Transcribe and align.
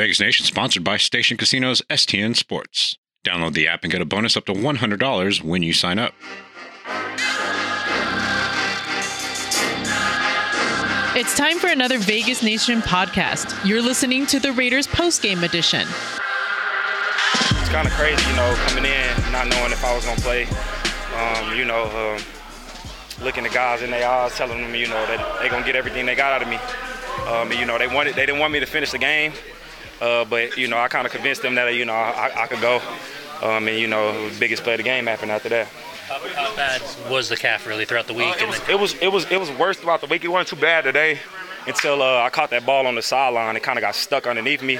Vegas 0.00 0.18
Nation 0.18 0.46
sponsored 0.46 0.82
by 0.82 0.96
Station 0.96 1.36
Casinos 1.36 1.82
STN 1.90 2.34
Sports. 2.34 2.96
Download 3.22 3.52
the 3.52 3.68
app 3.68 3.82
and 3.82 3.92
get 3.92 4.00
a 4.00 4.06
bonus 4.06 4.34
up 4.34 4.46
to 4.46 4.54
$100 4.54 5.42
when 5.42 5.62
you 5.62 5.74
sign 5.74 5.98
up. 5.98 6.14
It's 11.14 11.36
time 11.36 11.58
for 11.58 11.66
another 11.66 11.98
Vegas 11.98 12.42
Nation 12.42 12.80
podcast. 12.80 13.54
You're 13.68 13.82
listening 13.82 14.24
to 14.28 14.40
the 14.40 14.52
Raiders 14.52 14.86
postgame 14.86 15.42
edition. 15.42 15.82
It's 15.82 17.68
kind 17.68 17.86
of 17.86 17.92
crazy, 17.92 18.26
you 18.30 18.36
know, 18.36 18.54
coming 18.68 18.86
in, 18.86 19.32
not 19.32 19.48
knowing 19.48 19.70
if 19.70 19.84
I 19.84 19.94
was 19.94 20.06
going 20.06 20.16
to 20.16 20.22
play. 20.22 20.44
Um, 21.14 21.58
you 21.58 21.66
know, 21.66 21.84
um, 22.16 22.22
looking 23.22 23.42
the 23.42 23.50
guys 23.50 23.82
in 23.82 23.90
their 23.90 24.08
eyes, 24.08 24.34
telling 24.34 24.62
them, 24.62 24.74
you 24.74 24.86
know, 24.86 25.06
that 25.08 25.40
they're 25.40 25.50
going 25.50 25.62
to 25.62 25.66
get 25.66 25.76
everything 25.76 26.06
they 26.06 26.14
got 26.14 26.32
out 26.32 26.40
of 26.40 26.48
me. 26.48 26.56
Um, 27.30 27.52
you 27.52 27.66
know, 27.66 27.76
they 27.76 27.86
wanted, 27.86 28.14
they 28.14 28.24
didn't 28.24 28.40
want 28.40 28.54
me 28.54 28.60
to 28.60 28.66
finish 28.66 28.92
the 28.92 28.98
game, 28.98 29.34
uh, 30.00 30.24
but 30.24 30.56
you 30.56 30.68
know, 30.68 30.78
I 30.78 30.88
kind 30.88 31.06
of 31.06 31.12
convinced 31.12 31.42
them 31.42 31.54
that 31.56 31.74
you 31.74 31.84
know 31.84 31.94
I, 31.94 32.42
I 32.42 32.46
could 32.46 32.60
go, 32.60 32.80
um, 33.42 33.68
and 33.68 33.78
you 33.78 33.86
know, 33.86 34.28
the 34.28 34.38
biggest 34.38 34.62
play 34.62 34.74
of 34.74 34.78
the 34.78 34.84
game 34.84 35.06
happened 35.06 35.30
after 35.30 35.48
that. 35.50 35.66
How, 36.08 36.18
how 36.28 36.56
bad 36.56 36.82
was 37.08 37.28
the 37.28 37.36
calf 37.36 37.66
really 37.66 37.84
throughout 37.84 38.06
the 38.06 38.14
week? 38.14 38.42
Uh, 38.42 38.44
it, 38.44 38.48
was, 38.48 38.68
it 38.68 38.80
was 38.80 38.94
it 38.94 39.12
was 39.12 39.24
it 39.30 39.40
was 39.40 39.50
worse 39.52 39.76
throughout 39.76 40.00
the 40.00 40.06
week. 40.06 40.24
It 40.24 40.28
wasn't 40.28 40.48
too 40.48 40.60
bad 40.60 40.84
today 40.84 41.20
until 41.66 42.02
uh, 42.02 42.22
I 42.22 42.30
caught 42.30 42.50
that 42.50 42.66
ball 42.66 42.86
on 42.86 42.94
the 42.94 43.02
sideline. 43.02 43.56
It 43.56 43.62
kind 43.62 43.78
of 43.78 43.82
got 43.82 43.94
stuck 43.94 44.26
underneath 44.26 44.62
me, 44.62 44.76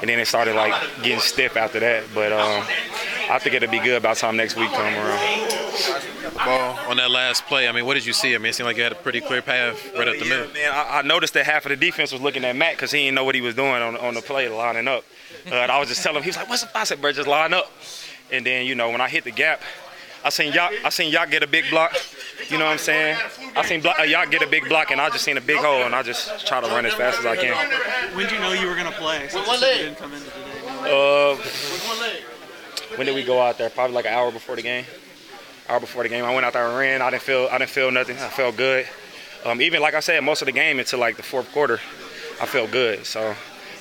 and 0.00 0.08
then 0.08 0.18
it 0.18 0.26
started 0.26 0.56
like 0.56 0.74
getting 1.02 1.20
stiff 1.20 1.56
after 1.56 1.80
that. 1.80 2.04
But 2.14 2.32
um, 2.32 2.64
I 3.30 3.38
think 3.38 3.54
it'll 3.54 3.70
be 3.70 3.78
good 3.78 4.02
by 4.02 4.14
the 4.14 4.20
time 4.20 4.36
next 4.36 4.56
week 4.56 4.70
come 4.72 4.94
around. 4.94 5.51
Ball 6.34 6.78
on 6.88 6.96
that 6.96 7.10
last 7.10 7.46
play. 7.46 7.68
I 7.68 7.72
mean, 7.72 7.86
what 7.86 7.94
did 7.94 8.04
you 8.04 8.12
see? 8.12 8.34
I 8.34 8.38
mean, 8.38 8.46
it 8.46 8.54
seemed 8.54 8.66
like 8.66 8.76
you 8.76 8.82
had 8.82 8.92
a 8.92 8.96
pretty 8.96 9.20
clear 9.20 9.42
path 9.42 9.92
right 9.96 10.08
up 10.08 10.18
the 10.18 10.24
yeah, 10.24 10.28
middle. 10.28 10.52
Man, 10.52 10.70
I, 10.72 10.98
I, 10.98 11.02
noticed 11.02 11.34
that 11.34 11.46
half 11.46 11.64
of 11.64 11.70
the 11.70 11.76
defense 11.76 12.12
was 12.12 12.20
looking 12.20 12.44
at 12.44 12.54
Matt 12.56 12.74
because 12.74 12.90
he 12.90 13.04
didn't 13.04 13.14
know 13.14 13.24
what 13.24 13.34
he 13.34 13.40
was 13.40 13.54
doing 13.54 13.82
on, 13.82 13.96
on 13.96 14.14
the 14.14 14.22
play, 14.22 14.48
lining 14.48 14.88
up. 14.88 15.04
Uh, 15.50 15.54
and 15.54 15.72
I 15.72 15.78
was 15.78 15.88
just 15.88 16.02
telling 16.02 16.18
him, 16.18 16.22
he 16.24 16.28
was 16.28 16.36
like, 16.36 16.48
"What's 16.48 16.62
up?" 16.62 16.70
I 16.74 16.84
said, 16.84 17.00
"Bro, 17.00 17.12
just 17.12 17.28
line 17.28 17.54
up." 17.54 17.70
And 18.30 18.44
then 18.44 18.66
you 18.66 18.74
know, 18.74 18.90
when 18.90 19.00
I 19.00 19.08
hit 19.08 19.24
the 19.24 19.30
gap, 19.30 19.60
I 20.24 20.28
seen 20.28 20.52
y'all, 20.52 20.70
I 20.84 20.90
seen 20.90 21.10
y'all 21.10 21.26
get 21.26 21.42
a 21.42 21.46
big 21.46 21.68
block. 21.70 21.94
You 22.48 22.58
know 22.58 22.64
what 22.64 22.72
I'm 22.72 22.78
saying? 22.78 23.16
I 23.56 23.64
seen 23.64 23.80
block, 23.80 23.98
uh, 23.98 24.04
y'all 24.04 24.26
get 24.26 24.42
a 24.42 24.46
big 24.46 24.68
block, 24.68 24.90
and 24.90 25.00
I 25.00 25.10
just 25.10 25.24
seen 25.24 25.36
a 25.36 25.40
big 25.40 25.58
hole, 25.58 25.82
and 25.82 25.94
I 25.94 26.02
just 26.02 26.46
try 26.46 26.60
to 26.60 26.66
run 26.68 26.86
as 26.86 26.94
fast 26.94 27.18
as 27.20 27.26
I 27.26 27.36
can. 27.36 27.54
When 28.16 28.26
did 28.26 28.34
you 28.34 28.40
know 28.40 28.52
you 28.52 28.68
were 28.68 28.76
gonna 28.76 28.92
play? 28.92 29.28
Since 29.28 29.46
you 29.48 29.58
didn't 29.58 29.96
come 29.96 30.12
into 30.12 30.26
today. 30.26 31.32
Uh, 31.32 31.36
when 32.96 33.06
did 33.06 33.14
we 33.14 33.22
go 33.24 33.40
out 33.40 33.58
there? 33.58 33.70
Probably 33.70 33.94
like 33.94 34.06
an 34.06 34.12
hour 34.12 34.30
before 34.30 34.56
the 34.56 34.62
game. 34.62 34.84
Hour 35.72 35.80
before 35.80 36.02
the 36.02 36.10
game, 36.10 36.22
I 36.26 36.34
went 36.34 36.44
out 36.44 36.52
there 36.52 36.68
and 36.68 36.76
ran. 36.76 37.00
I 37.00 37.08
didn't 37.08 37.22
feel, 37.22 37.48
I 37.50 37.56
didn't 37.56 37.70
feel 37.70 37.90
nothing. 37.90 38.18
I 38.18 38.28
felt 38.28 38.58
good. 38.58 38.86
Um, 39.46 39.62
even 39.62 39.80
like 39.80 39.94
I 39.94 40.00
said, 40.00 40.22
most 40.22 40.42
of 40.42 40.46
the 40.46 40.52
game 40.52 40.78
until 40.78 40.98
like 40.98 41.16
the 41.16 41.22
fourth 41.22 41.50
quarter, 41.50 41.80
I 42.42 42.44
felt 42.44 42.70
good. 42.70 43.06
So 43.06 43.34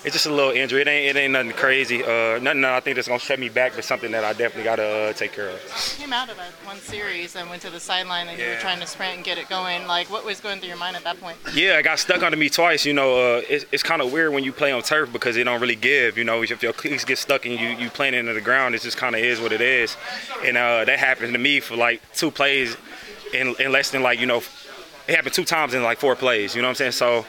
it's 0.03 0.13
just 0.13 0.25
a 0.25 0.33
little 0.33 0.51
injury. 0.51 0.81
It 0.81 0.87
ain't, 0.87 1.15
it 1.15 1.19
ain't 1.19 1.33
nothing 1.33 1.51
crazy. 1.51 2.03
Uh, 2.03 2.39
nothing 2.39 2.61
that 2.61 2.73
I 2.73 2.79
think 2.79 2.95
that's 2.95 3.07
gonna 3.07 3.19
set 3.19 3.39
me 3.39 3.49
back, 3.49 3.73
but 3.75 3.83
something 3.85 4.11
that 4.11 4.23
I 4.23 4.33
definitely 4.33 4.63
gotta 4.63 5.09
uh, 5.09 5.13
take 5.13 5.31
care 5.31 5.49
of. 5.49 5.95
came 5.97 6.11
out 6.11 6.29
of 6.29 6.39
a, 6.39 6.65
one 6.65 6.77
series 6.77 7.35
and 7.35 7.47
went 7.49 7.61
to 7.61 7.69
the 7.69 7.79
sideline, 7.79 8.27
and 8.27 8.39
you 8.39 8.47
were 8.47 8.55
trying 8.55 8.79
to 8.79 8.87
sprint 8.87 9.15
and 9.15 9.23
get 9.23 9.37
it 9.37 9.47
going. 9.47 9.85
Like, 9.85 10.09
what 10.09 10.25
was 10.25 10.39
going 10.39 10.59
through 10.59 10.69
your 10.69 10.77
mind 10.77 10.95
at 10.95 11.03
that 11.03 11.21
point? 11.21 11.37
Yeah, 11.53 11.77
it 11.77 11.83
got 11.83 11.99
stuck 11.99 12.23
under 12.23 12.35
me 12.35 12.49
twice. 12.49 12.83
You 12.83 12.93
know, 12.93 13.37
uh, 13.37 13.41
it's, 13.47 13.65
it's 13.71 13.83
kind 13.83 14.01
of 14.01 14.11
weird 14.11 14.33
when 14.33 14.43
you 14.43 14.51
play 14.51 14.71
on 14.71 14.81
turf 14.81 15.13
because 15.13 15.37
it 15.37 15.43
don't 15.43 15.61
really 15.61 15.75
give. 15.75 16.17
You 16.17 16.23
know, 16.23 16.41
if 16.41 16.63
your 16.63 16.73
cleats 16.73 17.05
get 17.05 17.19
stuck 17.19 17.45
and 17.45 17.59
you 17.59 17.67
you 17.67 17.89
playing 17.91 18.15
into 18.15 18.33
the 18.33 18.41
ground, 18.41 18.73
it 18.73 18.81
just 18.81 18.97
kind 18.97 19.15
of 19.15 19.21
is 19.21 19.39
what 19.39 19.51
it 19.51 19.61
is. 19.61 19.95
And 20.43 20.57
uh, 20.57 20.85
that 20.85 20.97
happened 20.97 21.33
to 21.33 21.39
me 21.39 21.59
for 21.59 21.75
like 21.75 22.01
two 22.13 22.31
plays 22.31 22.75
in, 23.35 23.55
in 23.59 23.71
less 23.71 23.91
than 23.91 24.01
like 24.01 24.19
you 24.19 24.25
know, 24.25 24.41
it 25.07 25.15
happened 25.15 25.35
two 25.35 25.45
times 25.45 25.75
in 25.75 25.83
like 25.83 25.99
four 25.99 26.15
plays. 26.15 26.55
You 26.55 26.63
know 26.63 26.69
what 26.69 26.81
I'm 26.81 26.91
saying? 26.91 26.93
So. 26.93 27.25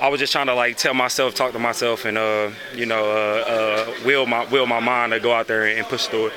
I 0.00 0.08
was 0.08 0.20
just 0.20 0.32
trying 0.32 0.46
to 0.46 0.54
like 0.54 0.76
tell 0.76 0.94
myself, 0.94 1.34
talk 1.34 1.52
to 1.52 1.58
myself, 1.58 2.04
and 2.04 2.18
uh, 2.18 2.50
you 2.74 2.86
know, 2.86 3.10
uh, 3.10 3.44
uh, 3.88 3.94
will 4.04 4.26
my 4.26 4.44
will 4.46 4.66
my 4.66 4.80
mind 4.80 5.12
to 5.12 5.20
go 5.20 5.32
out 5.32 5.46
there 5.46 5.66
and 5.66 5.86
push 5.86 6.06
through 6.06 6.26
it. 6.26 6.32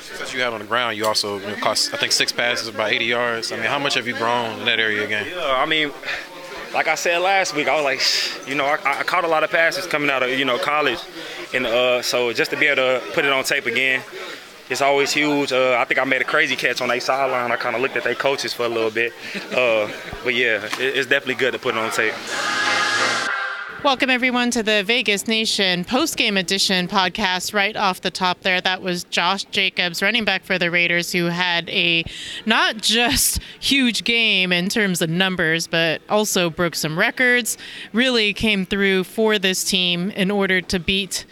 Since 0.00 0.34
you 0.34 0.40
had 0.40 0.52
on 0.52 0.60
the 0.60 0.66
ground, 0.66 0.96
you 0.96 1.06
also 1.06 1.38
you 1.38 1.46
know, 1.46 1.54
caught 1.56 1.88
I 1.92 1.96
think 1.96 2.12
six 2.12 2.30
passes, 2.30 2.68
about 2.68 2.92
80 2.92 3.04
yards. 3.06 3.52
I 3.52 3.56
mean, 3.56 3.64
how 3.64 3.78
much 3.78 3.94
have 3.94 4.06
you 4.06 4.14
grown 4.14 4.58
in 4.60 4.66
that 4.66 4.78
area 4.78 5.04
again? 5.04 5.26
Yeah, 5.34 5.54
I 5.56 5.64
mean, 5.64 5.90
like 6.74 6.88
I 6.88 6.94
said 6.94 7.18
last 7.18 7.54
week, 7.54 7.68
I 7.68 7.74
was 7.74 7.84
like, 7.84 8.48
you 8.48 8.54
know, 8.54 8.66
I, 8.66 9.00
I 9.00 9.02
caught 9.02 9.24
a 9.24 9.28
lot 9.28 9.44
of 9.44 9.50
passes 9.50 9.86
coming 9.86 10.10
out 10.10 10.22
of 10.22 10.30
you 10.30 10.44
know 10.44 10.58
college, 10.58 10.98
and 11.54 11.66
uh, 11.66 12.02
so 12.02 12.32
just 12.34 12.50
to 12.50 12.58
be 12.58 12.66
able 12.66 12.76
to 12.76 13.02
put 13.14 13.24
it 13.24 13.32
on 13.32 13.44
tape 13.44 13.64
again, 13.64 14.02
it's 14.72 14.80
always 14.80 15.12
huge. 15.12 15.52
Uh, 15.52 15.76
I 15.78 15.84
think 15.84 16.00
I 16.00 16.04
made 16.04 16.22
a 16.22 16.24
crazy 16.24 16.56
catch 16.56 16.80
on 16.80 16.88
their 16.88 16.98
sideline. 16.98 17.52
I 17.52 17.56
kind 17.56 17.76
of 17.76 17.82
looked 17.82 17.96
at 17.96 18.04
their 18.04 18.14
coaches 18.14 18.54
for 18.54 18.64
a 18.64 18.68
little 18.68 18.90
bit, 18.90 19.12
uh, 19.52 19.88
but 20.24 20.34
yeah, 20.34 20.64
it, 20.64 20.96
it's 20.96 21.06
definitely 21.06 21.34
good 21.34 21.52
to 21.52 21.58
put 21.58 21.76
it 21.76 21.78
on 21.78 21.90
tape. 21.90 22.14
Welcome, 23.84 24.10
everyone, 24.10 24.50
to 24.52 24.62
the 24.62 24.82
Vegas 24.84 25.26
Nation 25.26 25.84
postgame 25.84 26.38
edition 26.38 26.88
podcast. 26.88 27.52
Right 27.52 27.76
off 27.76 28.00
the 28.00 28.12
top 28.12 28.40
there, 28.40 28.60
that 28.62 28.80
was 28.80 29.04
Josh 29.04 29.44
Jacobs, 29.44 30.00
running 30.00 30.24
back 30.24 30.44
for 30.44 30.58
the 30.58 30.70
Raiders, 30.70 31.12
who 31.12 31.26
had 31.26 31.68
a 31.68 32.04
not 32.46 32.76
just 32.76 33.40
huge 33.60 34.04
game 34.04 34.52
in 34.52 34.68
terms 34.70 35.02
of 35.02 35.10
numbers, 35.10 35.66
but 35.66 36.00
also 36.08 36.48
broke 36.48 36.76
some 36.76 36.98
records. 36.98 37.58
Really 37.92 38.32
came 38.32 38.64
through 38.64 39.04
for 39.04 39.38
this 39.38 39.64
team 39.64 40.10
in 40.12 40.30
order 40.30 40.62
to 40.62 40.78
beat 40.78 41.26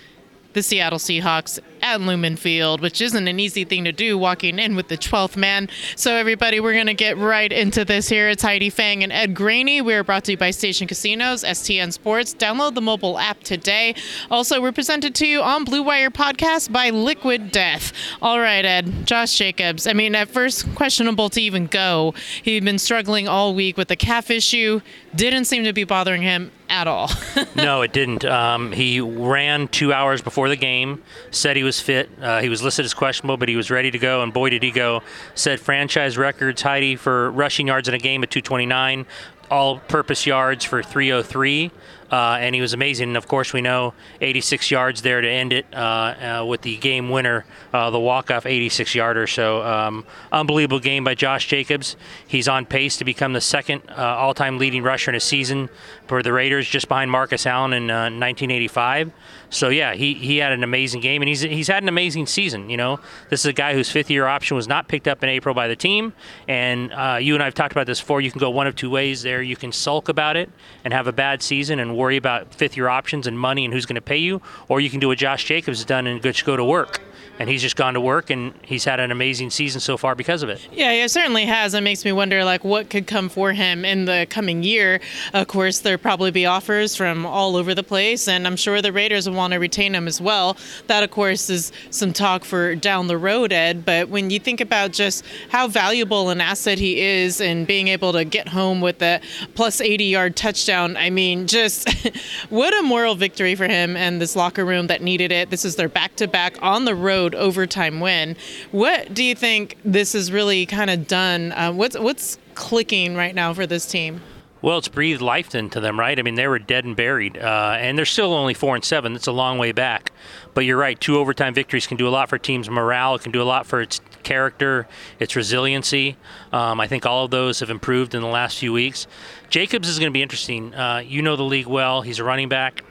the 0.53 0.63
Seattle 0.63 0.99
Seahawks 0.99 1.61
at 1.83 2.01
Lumen 2.01 2.37
Field, 2.37 2.81
which 2.81 3.01
isn't 3.01 3.29
an 3.29 3.41
easy 3.41 3.65
thing 3.65 3.85
to 3.85 3.93
do 3.93 4.17
walking 4.19 4.59
in 4.59 4.77
with 4.77 4.89
the 4.89 4.97
12th 4.97 5.37
man. 5.37 5.69
So, 5.97 6.15
everybody, 6.15 6.61
we're 6.61 6.75
going 6.75 6.87
to 6.87 6.95
get 6.95 7.17
right 7.19 7.51
into 7.51 7.85
this 7.85 8.09
here. 8.09 8.29
It's 8.29 8.43
Heidi 8.43 8.71
Fang 8.71 9.03
and 9.03 9.13
Ed 9.13 9.35
Graney. 9.35 9.81
We're 9.81 10.05
brought 10.05 10.25
to 10.25 10.33
you 10.33 10.37
by 10.37 10.51
Station 10.51 10.87
Casinos, 10.87 11.45
STN 11.45 11.93
Sports. 11.93 12.35
Download 12.35 12.75
the 12.75 12.81
mobile 12.81 13.19
app 13.19 13.43
today. 13.43 13.95
Also, 14.31 14.61
we're 14.61 14.73
presented 14.73 15.15
to 15.17 15.27
you 15.27 15.43
on 15.43 15.65
Blue 15.65 15.83
Wire 15.83 16.11
Podcast 16.11 16.73
by 16.73 16.91
Liquid 16.91 17.53
Death. 17.53 17.93
All 18.23 18.41
right, 18.41 18.65
Ed, 18.65 19.07
Josh 19.07 19.37
Jacobs. 19.37 19.87
I 19.87 19.93
mean, 19.93 20.15
at 20.15 20.29
first, 20.29 20.75
questionable 20.75 21.31
to 21.31 21.41
even 21.41 21.67
go. 21.67 22.15
He'd 22.43 22.65
been 22.65 22.79
struggling 22.79 23.29
all 23.29 23.55
week 23.55 23.77
with 23.77 23.89
the 23.89 23.97
calf 23.97 24.31
issue, 24.31 24.81
didn't 25.15 25.47
seem 25.47 25.65
to 25.65 25.73
be 25.73 25.85
bothering 25.85 26.23
him 26.23 26.51
at 26.71 26.87
all. 26.87 27.11
no, 27.55 27.83
it 27.83 27.93
didn't. 27.93 28.25
Um, 28.25 28.73
he 28.73 29.01
ran 29.01 29.69
two 29.69 29.93
hours 29.93 30.23
before 30.23 30.49
the 30.49 30.57
game, 30.57 31.03
said 31.31 31.57
he 31.57 31.63
was 31.63 31.70
fit. 31.79 32.09
Uh, 32.21 32.41
he 32.41 32.49
was 32.49 32.63
listed 32.63 32.87
as 32.87 32.95
questionable, 32.95 33.37
but 33.37 33.49
he 33.51 33.57
was 33.57 33.71
ready 33.71 33.91
to 33.91 33.99
go, 33.99 34.23
and 34.23 34.33
boy, 34.33 34.49
did 34.49 34.63
he 34.63 34.71
go. 34.71 35.03
Said 35.35 35.61
franchise 35.61 36.17
records, 36.17 36.63
Heidi, 36.63 36.97
for 36.97 37.31
rushing 37.31 37.67
yards 37.67 37.87
in 37.87 37.95
a 37.95 37.99
game 37.99 38.23
at 38.23 38.31
229, 38.31 39.05
all 39.51 39.79
purpose 39.81 40.27
yards 40.27 40.65
for 40.65 40.83
303. 40.83 41.71
Uh, 42.11 42.39
and 42.41 42.55
he 42.55 42.61
was 42.61 42.73
amazing. 42.73 43.11
And 43.11 43.17
of 43.17 43.29
course, 43.29 43.53
we 43.53 43.61
know 43.61 43.95
86 44.21 44.71
yards 44.71 45.03
there 45.03 45.21
to 45.21 45.29
end 45.29 45.53
it 45.53 45.67
uh, 45.73 46.41
uh, 46.41 46.45
with 46.47 46.63
the 46.63 46.77
game 46.77 47.09
winner, 47.09 47.45
uh, 47.73 47.91
the 47.91 48.01
walk-off 48.01 48.47
86 48.47 48.95
yarder. 48.95 49.27
So 49.27 49.63
um, 49.63 50.05
unbelievable 50.33 50.81
game 50.81 51.05
by 51.05 51.15
Josh 51.15 51.47
Jacobs. 51.47 51.97
He's 52.27 52.49
on 52.49 52.67
pace 52.67 52.97
to 52.97 53.05
become 53.05 53.33
the 53.33 53.41
second 53.41 53.83
uh, 53.89 53.95
all-time 53.95 54.59
leading 54.59 54.83
rusher 54.83 55.11
in 55.11 55.15
a 55.15 55.21
season 55.21 55.69
for 56.09 56.23
the 56.23 56.33
Raiders, 56.33 56.69
just 56.69 56.89
behind 56.89 57.11
Marcus 57.11 57.47
Allen 57.47 57.73
in 57.73 57.91
uh, 57.91 58.11
1985. 58.11 59.13
So 59.51 59.69
yeah, 59.69 59.95
he, 59.95 60.15
he 60.15 60.39
had 60.39 60.53
an 60.53 60.63
amazing 60.63 61.01
game, 61.01 61.23
and 61.23 61.29
he's 61.29 61.41
he's 61.41 61.67
had 61.67 61.83
an 61.83 61.89
amazing 61.89 62.27
season. 62.27 62.71
You 62.71 62.77
know, 62.77 63.01
this 63.31 63.41
is 63.41 63.47
a 63.47 63.53
guy 63.53 63.75
whose 63.75 63.91
fifth-year 63.91 64.27
option 64.27 64.57
was 64.57 64.69
not 64.69 64.87
picked 64.87 65.09
up 65.09 65.23
in 65.25 65.29
April 65.29 65.55
by 65.55 65.67
the 65.67 65.75
team, 65.75 66.13
and 66.47 66.93
uh, 66.93 67.19
you 67.21 67.35
and 67.35 67.43
I 67.43 67.47
have 67.47 67.55
talked 67.55 67.73
about 67.73 67.87
this 67.87 68.01
before. 68.01 68.21
You 68.21 68.31
can 68.31 68.39
go 68.39 68.51
one 68.51 68.69
of 68.69 68.77
two 68.77 68.91
ways 68.91 69.23
there. 69.23 69.43
You 69.43 69.57
can 69.57 69.73
sulk 69.73 70.09
about 70.09 70.37
it 70.37 70.51
and 70.85 70.95
have 70.95 71.09
a 71.09 71.13
bad 71.13 71.43
season 71.43 71.81
and 71.81 71.97
worry 72.01 72.17
about 72.17 72.53
fifth-year 72.55 72.89
options 72.89 73.27
and 73.27 73.39
money 73.39 73.65
and 73.65 73.73
who's 73.73 73.87
going 73.87 73.95
to 73.95 74.01
pay 74.01 74.17
you, 74.17 74.43
or 74.69 74.81
you 74.81 74.91
can 74.91 74.99
do 74.99 75.09
what 75.09 75.19
Josh 75.19 75.45
Jacobs 75.45 75.79
has 75.79 75.85
done 75.85 76.07
and 76.07 76.23
just 76.23 76.45
go 76.45 76.57
to 76.57 76.65
work. 76.65 77.01
And 77.41 77.49
he's 77.49 77.63
just 77.63 77.75
gone 77.75 77.95
to 77.95 78.03
work, 78.03 78.29
and 78.29 78.53
he's 78.61 78.85
had 78.85 79.01
an 79.01 79.11
amazing 79.11 79.49
season 79.49 79.81
so 79.81 79.97
far 79.97 80.15
because 80.15 80.43
of 80.43 80.51
it. 80.51 80.69
Yeah, 80.73 80.91
it 80.93 81.11
certainly 81.11 81.47
has. 81.47 81.73
It 81.73 81.81
makes 81.81 82.05
me 82.05 82.13
wonder, 82.13 82.45
like, 82.45 82.65
what 82.65 82.91
could 82.91 83.07
come 83.07 83.31
for 83.31 83.55
him 83.55 83.83
in 83.83 84.05
the 84.05 84.27
coming 84.29 84.63
year. 84.63 85.01
Of 85.33 85.49
course, 85.49 85.79
there'll 85.79 85.99
probably 85.99 86.31
be 86.31 86.45
offers 86.45 86.95
from 86.95 87.25
all 87.25 87.57
over 87.57 87.75
the 87.75 87.83
place, 87.83 88.29
and 88.29 88.47
I'm 88.47 88.57
sure 88.57 88.83
the 88.83 88.93
Raiders 88.93 89.27
will 89.27 89.37
want 89.37 89.55
to 89.55 89.59
retain 89.59 89.95
him 89.95 90.07
as 90.07 90.21
well. 90.21 90.59
That, 90.87 91.03
of 91.03 91.11
course, 91.13 91.49
is 91.49 91.73
some 91.89 92.13
talk 92.13 92.45
for 92.45 92.75
down 92.75 93.07
the 93.07 93.17
road, 93.17 93.55
Ed. 93.55 93.87
But 93.87 94.11
when 94.11 94.29
you 94.29 94.39
think 94.39 94.61
about 94.61 94.93
just 94.93 95.25
how 95.49 95.67
valuable 95.67 96.29
an 96.29 96.43
asset 96.43 96.79
he 96.79 97.01
is 97.01 97.41
and 97.41 97.67
being 97.67 97.89
able 97.89 98.13
to 98.13 98.25
get 98.27 98.49
home 98.49 98.83
with 98.83 99.01
a 99.01 99.19
plus 99.55 99.81
80 99.81 100.05
yard 100.05 100.37
touchdown, 100.37 100.95
I 100.99 101.09
mean, 101.09 101.47
just 101.47 101.89
what 102.51 102.79
a 102.79 102.83
moral 102.83 103.15
victory 103.15 103.55
for 103.55 103.67
him 103.67 103.97
and 103.97 104.21
this 104.21 104.37
locker 104.37 104.67
room 104.67 104.89
that 104.89 105.01
needed 105.01 105.33
it. 105.33 105.49
This 105.49 105.65
is 105.65 105.77
their 105.77 105.89
back 105.89 106.17
to 106.17 106.29
back 106.29 106.59
on 106.61 106.85
the 106.85 106.95
road 106.95 107.30
overtime 107.35 108.01
win. 108.01 108.37
What 108.71 109.13
do 109.15 109.25
you 109.25 109.35
think 109.35 109.77
this 109.85 110.13
has 110.13 110.31
really 110.31 110.67
kind 110.67 110.91
of 110.91 111.07
done? 111.07 111.53
Uh, 111.53 111.73
what's 111.73 111.99
what's 111.99 112.39
clicking 112.55 113.15
right 113.17 113.35
now 113.35 113.55
for 113.55 113.67
this 113.67 113.87
team? 113.87 114.21
Well, 114.63 114.77
it's 114.77 114.89
breathed 114.89 115.23
life 115.23 115.55
into 115.55 115.81
them, 115.81 115.99
right? 115.99 116.19
I 116.19 116.23
mean, 116.23 116.35
they 116.35 116.47
were 116.47 116.59
dead 116.59 116.85
and 116.85 116.95
buried, 116.95 117.39
uh, 117.39 117.77
and 117.79 117.97
they're 117.97 118.05
still 118.05 118.35
only 118.35 118.53
four 118.53 118.75
and 118.75 118.85
seven. 118.85 119.15
That's 119.15 119.27
a 119.27 119.33
long 119.33 119.57
way 119.57 119.73
back. 119.73 120.13
But 120.53 120.67
you're 120.67 120.77
right; 120.77 121.01
two 121.01 121.17
overtime 121.17 121.55
victories 121.55 121.87
can 121.87 121.97
do 121.97 122.07
a 122.07 122.11
lot 122.11 122.29
for 122.29 122.37
teams' 122.37 122.69
morale. 122.69 123.15
It 123.15 123.23
can 123.23 123.33
do 123.33 123.41
a 123.41 123.45
lot 123.45 123.65
for 123.67 123.81
its 123.81 124.03
character, 124.23 124.87
its 125.19 125.35
resiliency. 125.35 126.17
Um, 126.53 126.79
I 126.79 126.87
think 126.87 127.07
all 127.07 127.25
of 127.25 127.31
those 127.31 127.61
have 127.61 127.71
improved 127.71 128.15
in 128.15 128.21
the 128.21 128.29
last 128.29 128.59
few 128.59 128.73
weeks. 128.73 129.07
Jacobs 129.49 129.89
is 129.89 129.99
going 129.99 130.11
to 130.11 130.15
be 130.15 130.23
interesting. 130.23 130.75
Uh, 130.75 130.99
you 130.99 131.23
know 131.23 131.37
the 131.37 131.43
league 131.43 131.67
well. 131.67 132.03
He's 132.03 132.19
a 132.19 132.25
running 132.25 132.51
back. 132.51 132.85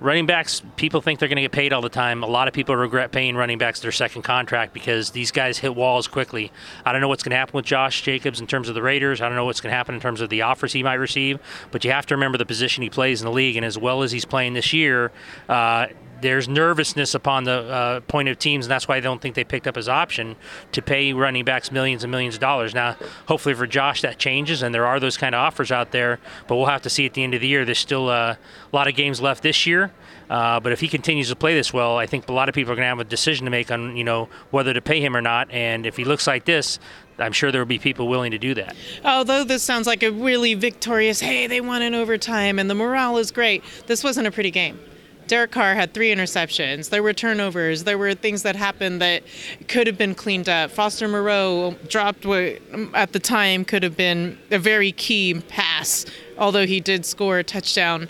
Running 0.00 0.26
backs, 0.26 0.62
people 0.76 1.00
think 1.00 1.18
they're 1.18 1.28
going 1.28 1.36
to 1.36 1.42
get 1.42 1.52
paid 1.52 1.72
all 1.72 1.82
the 1.82 1.88
time. 1.88 2.22
A 2.22 2.26
lot 2.26 2.48
of 2.48 2.54
people 2.54 2.76
regret 2.76 3.12
paying 3.12 3.36
running 3.36 3.58
backs 3.58 3.80
their 3.80 3.92
second 3.92 4.22
contract 4.22 4.72
because 4.72 5.10
these 5.10 5.30
guys 5.30 5.58
hit 5.58 5.74
walls 5.74 6.06
quickly. 6.06 6.52
I 6.84 6.92
don't 6.92 7.00
know 7.00 7.08
what's 7.08 7.22
going 7.22 7.30
to 7.30 7.36
happen 7.36 7.56
with 7.56 7.64
Josh 7.64 8.02
Jacobs 8.02 8.40
in 8.40 8.46
terms 8.46 8.68
of 8.68 8.74
the 8.74 8.82
Raiders. 8.82 9.20
I 9.20 9.28
don't 9.28 9.36
know 9.36 9.44
what's 9.44 9.60
going 9.60 9.72
to 9.72 9.76
happen 9.76 9.94
in 9.94 10.00
terms 10.00 10.20
of 10.20 10.28
the 10.28 10.42
offers 10.42 10.72
he 10.72 10.82
might 10.82 10.94
receive. 10.94 11.38
But 11.70 11.84
you 11.84 11.90
have 11.92 12.06
to 12.06 12.14
remember 12.14 12.38
the 12.38 12.46
position 12.46 12.82
he 12.82 12.90
plays 12.90 13.20
in 13.20 13.26
the 13.26 13.32
league, 13.32 13.56
and 13.56 13.64
as 13.64 13.78
well 13.78 14.02
as 14.02 14.12
he's 14.12 14.24
playing 14.24 14.54
this 14.54 14.72
year, 14.72 15.12
uh, 15.48 15.86
there's 16.20 16.48
nervousness 16.48 17.14
upon 17.14 17.44
the 17.44 17.52
uh, 17.52 18.00
point 18.00 18.28
of 18.28 18.38
teams, 18.38 18.66
and 18.66 18.70
that's 18.70 18.88
why 18.88 18.96
I 18.96 19.00
don't 19.00 19.20
think 19.20 19.34
they 19.34 19.44
picked 19.44 19.66
up 19.66 19.76
his 19.76 19.88
option 19.88 20.36
to 20.72 20.82
pay 20.82 21.12
running 21.12 21.44
backs 21.44 21.70
millions 21.70 22.04
and 22.04 22.10
millions 22.10 22.34
of 22.34 22.40
dollars. 22.40 22.74
Now, 22.74 22.96
hopefully 23.26 23.54
for 23.54 23.66
Josh 23.66 24.02
that 24.02 24.18
changes, 24.18 24.62
and 24.62 24.74
there 24.74 24.86
are 24.86 24.98
those 24.98 25.16
kind 25.16 25.34
of 25.34 25.40
offers 25.40 25.70
out 25.70 25.92
there, 25.92 26.18
but 26.46 26.56
we'll 26.56 26.66
have 26.66 26.82
to 26.82 26.90
see 26.90 27.06
at 27.06 27.14
the 27.14 27.22
end 27.22 27.34
of 27.34 27.40
the 27.40 27.48
year. 27.48 27.64
There's 27.64 27.78
still 27.78 28.08
uh, 28.08 28.36
a 28.36 28.76
lot 28.76 28.88
of 28.88 28.94
games 28.94 29.20
left 29.20 29.42
this 29.42 29.66
year. 29.66 29.85
Uh, 30.28 30.60
but 30.60 30.72
if 30.72 30.80
he 30.80 30.88
continues 30.88 31.28
to 31.28 31.36
play 31.36 31.54
this 31.54 31.72
well, 31.72 31.96
I 31.96 32.06
think 32.06 32.28
a 32.28 32.32
lot 32.32 32.48
of 32.48 32.54
people 32.54 32.72
are 32.72 32.76
going 32.76 32.84
to 32.84 32.88
have 32.88 33.00
a 33.00 33.04
decision 33.04 33.44
to 33.44 33.50
make 33.50 33.70
on 33.70 33.96
you 33.96 34.04
know 34.04 34.28
whether 34.50 34.72
to 34.72 34.80
pay 34.80 35.00
him 35.00 35.16
or 35.16 35.20
not. 35.20 35.50
And 35.50 35.86
if 35.86 35.96
he 35.96 36.04
looks 36.04 36.26
like 36.26 36.44
this, 36.44 36.78
I'm 37.18 37.32
sure 37.32 37.52
there 37.52 37.60
will 37.60 37.66
be 37.66 37.78
people 37.78 38.08
willing 38.08 38.32
to 38.32 38.38
do 38.38 38.54
that. 38.54 38.74
Although 39.04 39.44
this 39.44 39.62
sounds 39.62 39.86
like 39.86 40.02
a 40.02 40.10
really 40.10 40.54
victorious, 40.54 41.20
hey, 41.20 41.46
they 41.46 41.60
won 41.60 41.82
in 41.82 41.94
overtime 41.94 42.58
and 42.58 42.68
the 42.68 42.74
morale 42.74 43.18
is 43.18 43.30
great. 43.30 43.62
This 43.86 44.04
wasn't 44.04 44.26
a 44.26 44.30
pretty 44.30 44.50
game. 44.50 44.78
Derek 45.26 45.50
Carr 45.50 45.74
had 45.74 45.92
three 45.92 46.14
interceptions. 46.14 46.90
There 46.90 47.02
were 47.02 47.12
turnovers. 47.12 47.82
There 47.82 47.98
were 47.98 48.14
things 48.14 48.42
that 48.44 48.54
happened 48.54 49.00
that 49.00 49.24
could 49.66 49.88
have 49.88 49.98
been 49.98 50.14
cleaned 50.14 50.48
up. 50.48 50.70
Foster 50.70 51.08
Moreau 51.08 51.74
dropped 51.88 52.24
what 52.24 52.60
at 52.94 53.12
the 53.12 53.18
time 53.18 53.64
could 53.64 53.82
have 53.82 53.96
been 53.96 54.38
a 54.52 54.58
very 54.58 54.92
key 54.92 55.40
pass, 55.48 56.06
although 56.38 56.66
he 56.66 56.80
did 56.80 57.04
score 57.04 57.38
a 57.38 57.44
touchdown 57.44 58.08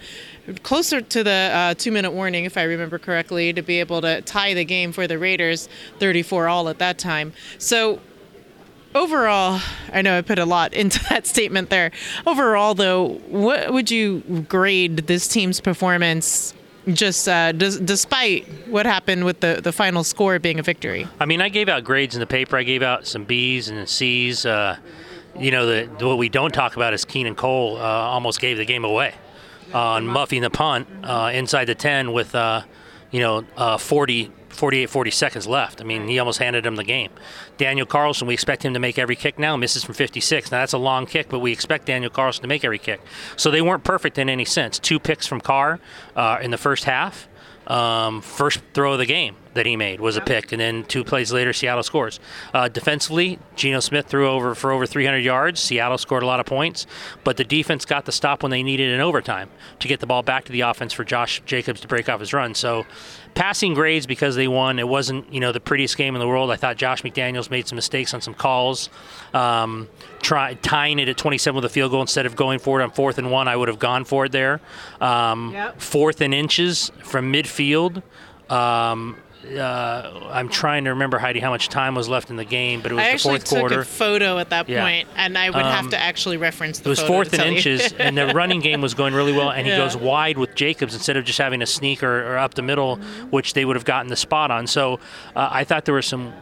closer 0.63 1.01
to 1.01 1.25
the 1.25 1.51
uh, 1.53 1.75
two 1.75 1.93
minute 1.93 2.13
warning, 2.13 2.45
if 2.45 2.57
I 2.57 2.63
remember 2.63 2.99
correctly, 2.99 3.53
to 3.53 3.63
be 3.63 3.81
able 3.81 4.01
to 4.03 4.21
tie 4.23 4.55
the 4.55 4.65
game 4.65 4.93
for 4.93 5.07
the 5.07 5.19
Raiders 5.19 5.69
34 5.99 6.49
all 6.49 6.69
at 6.69 6.79
that 6.79 6.99
time. 6.99 7.33
So 7.59 8.01
overall, 8.95 9.61
I 9.93 10.03
know 10.03 10.19
I 10.19 10.23
put 10.23 10.39
a 10.39 10.45
lot 10.45 10.73
into 10.83 11.03
that 11.11 11.27
statement 11.27 11.71
there. 11.71 11.93
Overall, 12.27 12.75
though, 12.75 13.15
what 13.29 13.73
would 13.73 13.91
you 13.91 14.21
grade 14.49 14.99
this 15.07 15.29
team's 15.29 15.61
performance 15.61 16.55
just 16.93 17.29
uh, 17.29 17.51
d- 17.51 17.81
despite 17.85 18.47
what 18.69 18.87
happened 18.87 19.25
with 19.25 19.41
the, 19.41 19.61
the 19.63 19.73
final 19.73 20.05
score 20.05 20.39
being 20.39 20.59
a 20.59 20.63
victory? 20.63 21.07
I 21.19 21.27
mean, 21.27 21.41
I 21.41 21.49
gave 21.49 21.69
out 21.69 21.85
grades 21.85 22.15
in 22.15 22.21
the 22.21 22.27
paper. 22.27 22.57
I 22.57 22.63
gave 22.63 22.83
out 22.83 23.07
some 23.07 23.25
B's 23.25 23.69
and 23.69 23.89
C's. 23.89 24.47
Uh, 24.47 24.77
you 25.37 25.51
know, 25.51 25.67
the, 25.67 26.07
what 26.07 26.17
we 26.17 26.29
don't 26.29 26.55
talk 26.55 26.77
about 26.77 26.95
is 26.95 27.05
Keelan 27.05 27.37
Cole 27.37 27.77
uh, 27.77 27.81
almost 27.81 28.41
gave 28.41 28.57
the 28.57 28.65
game 28.65 28.85
away 28.85 29.15
on 29.73 30.07
muffing 30.07 30.43
the 30.43 30.51
punt 30.51 30.89
uh, 31.03 31.31
inside 31.33 31.67
the 31.67 31.75
10 31.75 32.13
with, 32.13 32.35
uh, 32.35 32.63
you 33.11 33.21
know, 33.21 33.45
uh, 33.57 33.79
40, 33.79 34.31
48, 34.49 34.91
40 34.91 35.11
seconds 35.11 35.47
left. 35.47 35.81
I 35.81 35.85
mean, 35.85 36.09
he 36.09 36.19
almost 36.19 36.39
handed 36.39 36.65
him 36.65 36.77
the 36.77 36.85
game. 36.85 37.11
Daniel 37.59 37.87
Carlson, 37.87 38.27
we 38.27 38.35
expect 38.35 38.65
him 38.65 38.75
to 38.75 38.81
make 38.81 38.99
every 38.99 39.17
kick 39.17 39.39
now, 39.39 39.57
misses 39.57 39.85
from 39.85 39.95
56. 39.95 40.51
Now, 40.51 40.59
that's 40.59 40.73
a 40.73 40.79
long 40.79 41.07
kick, 41.07 41.29
but 41.29 41.41
we 41.41 41.53
expect 41.53 41.87
Daniel 41.87 42.11
Carlson 42.11 42.43
to 42.43 42.49
make 42.49 42.65
every 42.65 42.79
kick. 42.79 43.01
So 43.37 43.51
they 43.51 43.63
weren't 43.63 43.85
perfect 43.85 44.19
in 44.19 44.29
any 44.29 44.45
sense. 44.45 44.79
Two 44.79 44.99
picks 44.99 45.27
from 45.27 45.41
Carr 45.41 45.81
uh, 46.15 46.39
in 46.43 46.51
the 46.51 46.59
first 46.59 46.85
half. 46.85 47.29
Um, 47.67 48.21
first 48.21 48.61
throw 48.75 48.93
of 48.93 48.99
the 48.99 49.07
game 49.07 49.35
that 49.55 49.67
he 49.67 49.75
made 49.75 50.01
was 50.01 50.17
a 50.17 50.21
pick, 50.21 50.53
and 50.53 50.61
then 50.61 50.85
two 50.85 51.03
plays 51.03 51.33
later, 51.33 51.53
Seattle 51.53 51.83
scores. 51.83 52.21
Uh, 52.55 52.69
defensively, 52.69 53.41
Geno 53.57 53.81
Smith 53.81 54.07
threw 54.07 54.29
over 54.29 54.55
for 54.55 54.71
over 54.71 54.87
300 54.87 55.19
yards. 55.19 55.61
Seattle 55.61 55.99
scored 55.99 56.23
a 56.23 56.27
lot 56.27 56.39
of 56.39 56.47
points, 56.47 56.87
but 57.25 57.37
the 57.37 57.43
defense 57.45 57.85
got 57.85 58.05
the 58.05 58.13
stop 58.13 58.45
when 58.45 58.51
they 58.51 58.63
needed 58.63 58.93
in 58.93 59.01
overtime 59.01 59.51
to 59.81 59.89
get 59.89 59.99
the 59.99 60.07
ball 60.07 60.23
back 60.23 60.45
to 60.45 60.53
the 60.53 60.61
offense 60.61 60.93
for 60.93 61.03
Josh 61.03 61.43
Jacobs 61.45 61.81
to 61.81 61.89
break 61.89 62.09
off 62.09 62.21
his 62.21 62.33
run. 62.33 62.55
So, 62.55 62.87
passing 63.35 63.75
grades 63.75 64.07
because 64.07 64.37
they 64.37 64.47
won. 64.47 64.79
It 64.79 64.87
wasn't 64.87 65.33
you 65.33 65.41
know 65.41 65.51
the 65.51 65.61
prettiest 65.61 65.97
game 65.97 66.15
in 66.15 66.21
the 66.21 66.29
world. 66.29 66.53
I 66.53 66.57
thought 66.57 66.77
Josh 66.77 67.03
McDaniels 67.03 67.46
made 67.51 67.67
some 67.69 67.77
mistakes 67.77 68.15
on 68.15 68.21
some 68.21 68.35
calls. 68.35 68.89
Um, 69.35 69.89
try, 70.23 70.55
tying 70.55 70.99
it 70.99 71.09
at 71.09 71.17
27 71.17 71.55
with 71.57 71.65
a 71.65 71.69
field 71.69 71.91
goal 71.91 72.01
instead 72.01 72.27
of 72.27 72.37
going 72.37 72.59
for 72.59 72.81
it 72.81 72.85
on 72.85 72.91
fourth 72.91 73.19
and 73.19 73.31
one, 73.31 73.49
I 73.49 73.57
would 73.57 73.69
have 73.69 73.79
gone 73.79 74.05
for 74.05 74.25
it 74.27 74.33
there. 74.33 74.61
Um, 75.01 75.53
Yep. 75.53 75.81
Fourth 75.81 76.21
and 76.21 76.35
inches 76.35 76.91
from 77.03 77.33
midfield. 77.33 78.03
Um, 78.51 79.17
uh, 79.57 80.29
I'm 80.33 80.49
trying 80.49 80.85
to 80.85 80.91
remember 80.91 81.19
Heidi 81.19 81.39
how 81.39 81.51
much 81.51 81.69
time 81.69 81.95
was 81.95 82.09
left 82.09 82.31
in 82.31 82.37
the 82.37 82.45
game, 82.45 82.81
but 82.81 82.91
it 82.91 82.95
was 82.97 83.03
I 83.05 83.09
the 83.09 83.13
actually 83.13 83.31
fourth 83.39 83.45
took 83.45 83.59
quarter. 83.61 83.81
a 83.81 83.85
photo 83.85 84.39
at 84.39 84.51
that 84.51 84.69
Yeah. 84.69 84.83
point, 84.83 85.09
and 85.17 85.39
I 85.39 85.51
would 85.51 85.65
have 85.65 85.85
Um, 85.85 85.91
to 85.91 85.99
actually 86.01 86.37
reference 86.37 86.81
the 86.81 86.89
It 86.89 86.91
was 86.91 86.99
photo 87.01 87.13
fourth 87.13 87.33
and 87.35 87.43
inches, 87.43 87.93
and 87.93 88.19
the 88.19 88.27
running 88.35 88.59
game 88.61 88.81
was 88.81 88.95
going 88.95 89.15
really 89.15 89.33
well. 89.33 89.51
And 89.51 89.65
he 89.67 89.77
goes 89.77 89.97
wide 89.97 90.37
with 90.37 90.57
Jacobs 90.57 90.95
instead 90.95 91.17
of 91.17 91.25
just 91.25 91.39
having 91.39 91.63
a 91.63 91.67
sneak 91.67 92.03
or, 92.03 92.35
or 92.35 92.39
up 92.39 92.55
the 92.55 92.63
middle, 92.63 92.97
which 93.31 93.53
they 93.55 93.65
would 93.65 93.77
have 93.77 93.85
gotten 93.85 94.09
the 94.09 94.17
spot 94.17 94.51
on. 94.51 94.67
So 94.67 94.99
uh, 95.37 95.49
I 95.53 95.63
thought 95.63 95.85
there 95.85 95.95
were 95.95 96.03
some, 96.03 96.33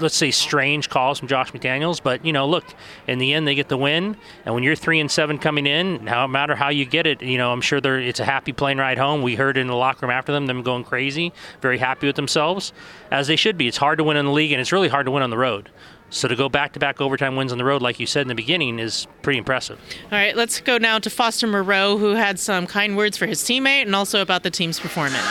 let's 0.00 0.16
say, 0.16 0.30
strange 0.30 0.88
calls 0.88 1.18
from 1.18 1.28
Josh 1.28 1.52
McDaniels. 1.52 2.02
But 2.02 2.24
you 2.24 2.32
know, 2.32 2.46
look, 2.46 2.64
in 3.06 3.18
the 3.18 3.34
end, 3.34 3.46
they 3.46 3.54
get 3.54 3.68
the 3.68 3.76
win. 3.76 4.16
And 4.44 4.54
when 4.54 4.64
you're 4.64 4.76
three 4.76 5.00
and 5.00 5.10
seven 5.10 5.38
coming 5.38 5.66
in, 5.66 6.04
no 6.04 6.26
matter 6.26 6.54
how 6.54 6.70
you 6.70 6.84
get 6.84 7.06
it, 7.06 7.22
you 7.22 7.38
know, 7.38 7.52
I'm 7.52 7.60
sure 7.60 7.80
they're 7.80 8.00
it's 8.00 8.20
a 8.20 8.24
happy 8.24 8.52
plane 8.52 8.78
ride 8.78 8.98
home. 8.98 9.22
We 9.22 9.34
heard 9.34 9.56
in 9.56 9.66
the 9.66 9.76
locker 9.76 10.06
room 10.06 10.10
after 10.10 10.32
them, 10.32 10.46
them 10.46 10.62
going 10.62 10.84
crazy, 10.84 11.32
very 11.60 11.78
happy 11.78 12.06
with 12.06 12.16
themselves, 12.16 12.72
as 13.10 13.26
they 13.26 13.36
should 13.36 13.56
be. 13.56 13.68
It's 13.68 13.76
hard 13.76 13.98
to 13.98 14.04
win 14.04 14.16
in 14.16 14.26
the 14.26 14.32
league, 14.32 14.52
and 14.52 14.60
it's 14.60 14.72
really 14.72 14.88
hard 14.88 15.06
to 15.06 15.12
win 15.12 15.22
on 15.22 15.30
the 15.30 15.38
road. 15.38 15.70
So 16.10 16.28
to 16.28 16.36
go 16.36 16.48
back-to-back 16.48 17.00
overtime 17.00 17.34
wins 17.34 17.50
on 17.50 17.58
the 17.58 17.64
road, 17.64 17.82
like 17.82 17.98
you 17.98 18.06
said 18.06 18.22
in 18.22 18.28
the 18.28 18.36
beginning, 18.36 18.78
is 18.78 19.08
pretty 19.22 19.38
impressive. 19.38 19.80
All 20.04 20.18
right, 20.18 20.36
let's 20.36 20.60
go 20.60 20.78
now 20.78 21.00
to 21.00 21.10
Foster 21.10 21.48
Moreau, 21.48 21.98
who 21.98 22.14
had 22.14 22.38
some 22.38 22.68
kind 22.68 22.96
words 22.96 23.16
for 23.16 23.26
his 23.26 23.42
teammate 23.42 23.82
and 23.82 23.96
also 23.96 24.22
about 24.22 24.44
the 24.44 24.50
team's 24.50 24.78
performance. 24.78 25.24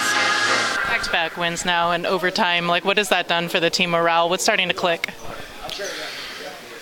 Back-to-back 0.88 1.38
wins 1.38 1.66
now 1.66 1.92
in 1.92 2.06
overtime. 2.06 2.68
Like, 2.68 2.86
what 2.86 2.98
has 2.98 3.10
that 3.10 3.28
done 3.28 3.50
for 3.50 3.60
the 3.60 3.70
team 3.70 3.92
morale? 3.92 4.30
What's 4.30 4.44
starting 4.44 4.68
to 4.68 4.74
click? 4.74 5.14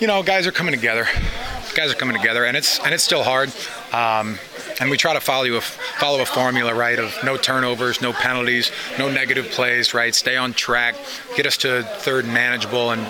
you 0.02 0.08
know, 0.08 0.20
guys 0.20 0.48
are 0.48 0.52
coming 0.52 0.74
together. 0.74 1.06
Guys 1.76 1.92
are 1.92 1.94
coming 1.94 2.16
together, 2.16 2.44
and 2.44 2.56
it's 2.56 2.80
and 2.80 2.92
it's 2.92 3.04
still 3.04 3.22
hard. 3.22 3.52
Um, 3.92 4.36
and 4.80 4.90
we 4.90 4.96
try 4.96 5.14
to 5.14 5.20
follow 5.20 5.46
a 5.54 5.60
follow 5.60 6.20
a 6.20 6.26
formula, 6.26 6.74
right? 6.74 6.98
Of 6.98 7.16
no 7.22 7.36
turnovers, 7.36 8.02
no 8.02 8.12
penalties, 8.12 8.72
no 8.98 9.08
negative 9.08 9.50
plays, 9.50 9.94
right? 9.94 10.12
Stay 10.12 10.36
on 10.36 10.54
track, 10.54 10.96
get 11.36 11.46
us 11.46 11.56
to 11.58 11.84
third 11.84 12.24
and 12.24 12.34
manageable, 12.34 12.90
and 12.90 13.08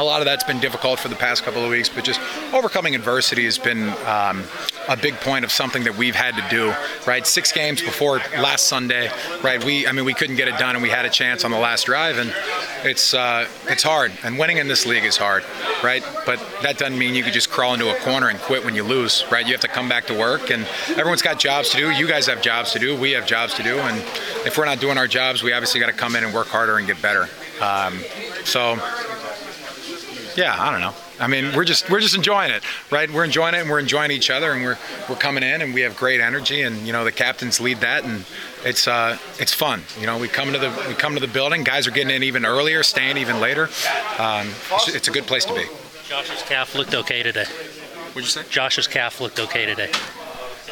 a 0.00 0.04
lot 0.04 0.20
of 0.20 0.24
that's 0.24 0.44
been 0.44 0.60
difficult 0.60 0.98
for 0.98 1.08
the 1.08 1.14
past 1.14 1.44
couple 1.44 1.62
of 1.62 1.70
weeks. 1.70 1.88
But 1.88 2.04
just 2.04 2.20
overcoming 2.52 2.94
adversity 2.94 3.44
has 3.44 3.58
been 3.58 3.90
um, 4.06 4.44
a 4.88 4.96
big 4.96 5.14
point 5.16 5.44
of 5.44 5.52
something 5.52 5.84
that 5.84 5.96
we've 5.96 6.14
had 6.14 6.34
to 6.36 6.44
do, 6.48 6.74
right? 7.06 7.26
Six 7.26 7.52
games 7.52 7.82
before 7.82 8.18
last 8.38 8.66
Sunday, 8.66 9.10
right? 9.42 9.62
We, 9.62 9.86
I 9.86 9.92
mean, 9.92 10.04
we 10.04 10.14
couldn't 10.14 10.36
get 10.36 10.48
it 10.48 10.58
done, 10.58 10.74
and 10.74 10.82
we 10.82 10.88
had 10.88 11.04
a 11.04 11.10
chance 11.10 11.44
on 11.44 11.50
the 11.50 11.58
last 11.58 11.86
drive, 11.86 12.18
and 12.18 12.34
it's 12.82 13.14
uh, 13.14 13.46
it's 13.68 13.82
hard. 13.82 14.12
And 14.24 14.38
winning 14.38 14.56
in 14.56 14.68
this 14.68 14.86
league 14.86 15.04
is 15.04 15.16
hard, 15.16 15.44
right? 15.84 16.02
But 16.26 16.40
that 16.62 16.78
doesn't 16.78 16.98
mean 16.98 17.14
you 17.14 17.22
could 17.22 17.32
just 17.32 17.50
crawl 17.50 17.74
into 17.74 17.94
a 17.94 17.98
corner 18.00 18.28
and 18.28 18.38
quit 18.40 18.64
when 18.64 18.74
you 18.74 18.82
lose, 18.82 19.24
right? 19.30 19.46
You 19.46 19.52
have 19.52 19.60
to 19.60 19.68
come 19.68 19.88
back 19.88 20.06
to 20.06 20.18
work, 20.18 20.50
and 20.50 20.66
everyone's 20.90 21.22
got 21.22 21.38
jobs 21.38 21.70
to 21.70 21.76
do. 21.76 21.90
You 21.90 22.08
guys 22.08 22.26
have 22.26 22.42
jobs 22.42 22.72
to 22.72 22.78
do. 22.78 22.96
We 22.96 23.12
have 23.12 23.26
jobs 23.26 23.54
to 23.54 23.62
do, 23.62 23.78
and 23.78 23.98
if 24.46 24.56
we're 24.56 24.64
not 24.64 24.80
doing 24.80 24.98
our 24.98 25.08
jobs, 25.08 25.42
we 25.42 25.52
obviously 25.52 25.80
got 25.80 25.86
to 25.86 25.92
come 25.92 26.16
in 26.16 26.24
and 26.24 26.34
work 26.34 26.48
harder 26.48 26.78
and 26.78 26.86
get 26.86 27.00
better. 27.02 27.28
Um, 27.60 28.00
so 28.44 28.78
yeah, 30.40 30.56
I 30.58 30.70
don't 30.70 30.80
know. 30.80 30.94
I 31.20 31.26
mean, 31.26 31.54
we're 31.54 31.64
just 31.64 31.90
we're 31.90 32.00
just 32.00 32.16
enjoying 32.16 32.50
it, 32.50 32.62
right? 32.90 33.10
We're 33.10 33.24
enjoying 33.24 33.54
it, 33.54 33.60
and 33.60 33.70
we're 33.70 33.78
enjoying 33.78 34.10
each 34.10 34.30
other, 34.30 34.52
and 34.52 34.62
we're 34.62 34.78
we're 35.08 35.16
coming 35.16 35.42
in, 35.42 35.60
and 35.60 35.74
we 35.74 35.82
have 35.82 35.96
great 35.96 36.20
energy, 36.20 36.62
and 36.62 36.86
you 36.86 36.92
know 36.94 37.04
the 37.04 37.12
captains 37.12 37.60
lead 37.60 37.78
that, 37.78 38.04
and 38.04 38.24
it's 38.64 38.88
uh 38.88 39.18
it's 39.38 39.52
fun. 39.52 39.82
You 40.00 40.06
know, 40.06 40.18
we 40.18 40.28
come 40.28 40.52
to 40.52 40.58
the 40.58 40.70
we 40.88 40.94
come 40.94 41.14
to 41.14 41.20
the 41.20 41.28
building. 41.28 41.62
Guys 41.62 41.86
are 41.86 41.90
getting 41.90 42.14
in 42.14 42.22
even 42.22 42.46
earlier, 42.46 42.82
staying 42.82 43.18
even 43.18 43.38
later. 43.38 43.64
Um, 44.18 44.48
it's, 44.72 44.94
it's 44.94 45.08
a 45.08 45.10
good 45.10 45.26
place 45.26 45.44
to 45.44 45.54
be. 45.54 45.66
Josh's 46.08 46.42
calf 46.42 46.74
looked 46.74 46.94
okay 46.94 47.22
today. 47.22 47.44
What'd 47.44 48.22
you 48.22 48.42
say? 48.42 48.42
Josh's 48.48 48.88
calf 48.88 49.20
looked 49.20 49.38
okay 49.38 49.66
today. 49.66 49.92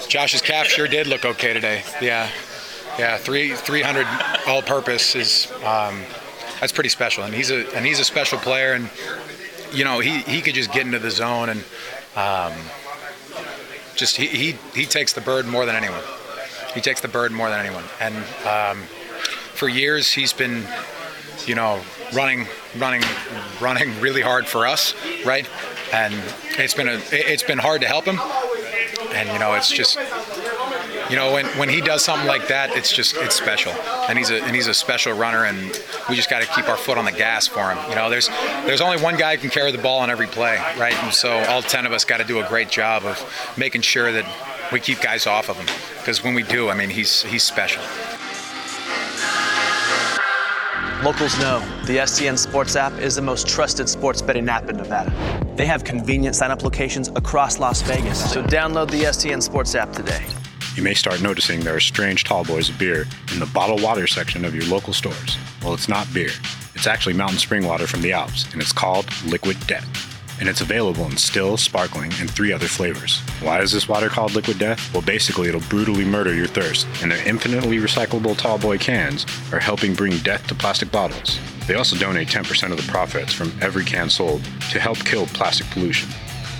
Josh's 0.09 0.41
calf 0.41 0.67
sure 0.67 0.89
did 0.89 1.07
look 1.07 1.27
okay 1.27 1.53
today. 1.53 1.83
Yeah, 2.01 2.31
yeah, 2.99 3.19
three 3.19 3.55
300 3.55 4.07
all-purpose 4.47 5.15
is 5.15 5.53
um, 5.65 6.01
that's 6.61 6.73
pretty 6.73 6.89
special, 6.89 7.25
and 7.25 7.35
he's 7.35 7.51
a 7.51 7.71
and 7.77 7.85
he's 7.85 8.01
a 8.01 8.05
special 8.05 8.39
player, 8.39 8.73
and 8.73 8.89
you 9.73 9.85
know 9.85 10.01
he 10.01 10.21
he 10.21 10.41
could 10.41 10.55
just 10.55 10.73
get 10.73 10.87
into 10.87 10.99
the 10.99 11.11
zone 11.11 11.49
and 11.49 11.65
um, 12.17 12.53
just 13.97 14.17
he, 14.17 14.27
he 14.27 14.53
he 14.75 14.85
takes 14.85 15.13
the 15.13 15.21
bird 15.21 15.47
more 15.47 15.67
than 15.67 15.77
anyone. 15.77 16.03
He 16.75 16.81
takes 16.81 17.01
the 17.01 17.09
bird 17.09 17.33
more 17.33 17.49
than 17.51 17.59
anyone, 17.65 17.85
and 18.01 18.17
um, 18.47 18.83
for 19.55 19.69
years 19.69 20.13
he's 20.13 20.33
been 20.33 20.65
you 21.47 21.55
know 21.55 21.81
running 22.13 22.47
running 22.79 23.03
running 23.61 24.01
really 24.01 24.23
hard 24.23 24.47
for 24.47 24.67
us, 24.67 24.95
right? 25.25 25.49
And 25.93 26.15
it's 26.59 26.75
been 26.75 26.89
a 26.89 27.01
it's 27.11 27.43
been 27.43 27.59
hard 27.59 27.81
to 27.81 27.87
help 27.87 28.05
him, 28.05 28.21
and 29.13 29.29
you 29.31 29.39
know 29.39 29.55
it's 29.55 29.71
just 29.71 29.99
you 31.11 31.17
know 31.17 31.33
when, 31.33 31.47
when 31.59 31.69
he 31.69 31.81
does 31.81 32.05
something 32.05 32.27
like 32.27 32.49
that 32.49 32.71
it's 32.77 32.93
just 32.93 33.17
it's 33.17 33.35
special. 33.35 33.73
And 34.09 34.19
he's 34.19 34.31
a 34.31 34.43
and 34.43 34.55
he's 34.55 34.67
a 34.67 34.75
special 34.75 35.12
runner 35.12 35.45
and 35.45 35.59
we 36.09 36.17
just 36.17 36.31
got 36.31 36.43
to 36.43 36.49
keep 36.55 36.69
our 36.69 36.77
foot 36.77 36.99
on 36.99 37.05
the 37.05 37.12
gas 37.12 37.47
for 37.47 37.71
him. 37.71 37.79
You 37.88 37.97
know 37.97 38.11
there's 38.11 38.29
there's 38.67 38.81
only 38.81 39.00
one 39.03 39.17
guy 39.17 39.37
who 39.37 39.41
can 39.41 39.50
carry 39.50 39.73
the 39.73 39.79
ball 39.79 40.00
on 40.00 40.11
every 40.11 40.27
play 40.27 40.57
right? 40.79 40.95
And 41.05 41.12
so 41.12 41.33
all 41.49 41.62
10 41.62 41.87
of 41.87 41.93
us 41.93 42.05
got 42.05 42.19
to 42.19 42.25
do 42.25 42.41
a 42.41 42.49
great 42.49 42.71
job 42.71 43.05
of 43.05 43.55
making 43.57 43.83
sure 43.83 44.12
that 44.12 44.27
we 44.73 44.81
keep 44.81 45.00
guys 45.00 45.27
off 45.27 45.49
of 45.49 45.57
him. 45.57 45.67
Because 45.99 46.23
when 46.23 46.35
we 46.35 46.43
do 46.43 46.69
i 46.69 46.75
mean 46.75 46.91
he's 46.91 47.23
he's 47.23 47.43
special. 47.43 47.83
Locals 51.03 51.38
know 51.38 51.61
the 51.87 51.99
STN 51.99 52.37
Sports 52.37 52.75
app 52.75 52.93
is 52.95 53.15
the 53.15 53.23
most 53.23 53.47
trusted 53.47 53.88
sports 53.88 54.21
betting 54.21 54.49
app 54.49 54.69
in 54.69 54.77
Nevada. 54.77 55.12
They 55.55 55.65
have 55.65 55.85
convenient 55.85 56.35
sign 56.35 56.50
up 56.50 56.65
locations 56.65 57.07
across 57.15 57.61
Las 57.61 57.83
Vegas, 57.83 58.33
so 58.33 58.43
download 58.43 58.91
the 58.91 59.05
STN 59.05 59.41
Sports 59.41 59.77
app 59.77 59.93
today. 59.93 60.25
You 60.78 60.85
may 60.85 60.94
start 60.94 61.20
noticing 61.20 61.58
there 61.58 61.75
are 61.75 61.80
strange 61.80 62.23
tall 62.23 62.44
boys 62.44 62.68
of 62.68 62.78
beer 62.78 63.04
in 63.32 63.40
the 63.40 63.47
bottled 63.47 63.82
water 63.82 64.06
section 64.06 64.44
of 64.44 64.54
your 64.54 64.64
local 64.66 64.92
stores. 64.92 65.37
Well, 65.61 65.75
it's 65.75 65.88
not 65.88 66.06
beer. 66.14 66.30
It's 66.76 66.87
actually 66.87 67.14
mountain 67.14 67.38
spring 67.38 67.66
water 67.66 67.88
from 67.88 68.00
the 68.00 68.12
Alps, 68.12 68.47
and 68.52 68.62
it's 68.62 68.73
called 68.73 69.08
Liquid 69.25 69.58
Death. 69.66 69.88
And 70.38 70.49
it's 70.49 70.61
available 70.61 71.04
in 71.06 71.16
still, 71.16 71.56
sparkling, 71.56 72.12
and 72.20 72.30
three 72.30 72.52
other 72.52 72.68
flavors. 72.68 73.18
Why 73.40 73.61
is 73.61 73.73
this 73.73 73.88
water 73.88 74.08
called 74.08 74.37
Liquid 74.37 74.61
Death? 74.61 74.94
Well, 74.94 75.02
basically, 75.02 75.49
it'll 75.49 75.62
brutally 75.62 76.04
murder 76.04 76.32
your 76.32 76.47
thirst, 76.47 76.87
and 77.02 77.11
their 77.11 77.26
infinitely 77.26 77.78
recyclable 77.78 78.37
tallboy 78.37 78.78
cans 78.78 79.26
are 79.52 79.58
helping 79.58 79.94
bring 79.94 80.16
death 80.18 80.47
to 80.47 80.54
plastic 80.54 80.92
bottles. 80.92 81.40
They 81.66 81.75
also 81.75 81.97
donate 81.97 82.28
10% 82.28 82.70
of 82.70 82.76
the 82.76 82.88
profits 82.88 83.32
from 83.32 83.52
every 83.61 83.85
can 83.85 84.11
sold 84.11 84.44
to 84.70 84.78
help 84.78 84.99
kill 84.99 85.26
plastic 85.26 85.68
pollution. 85.70 86.08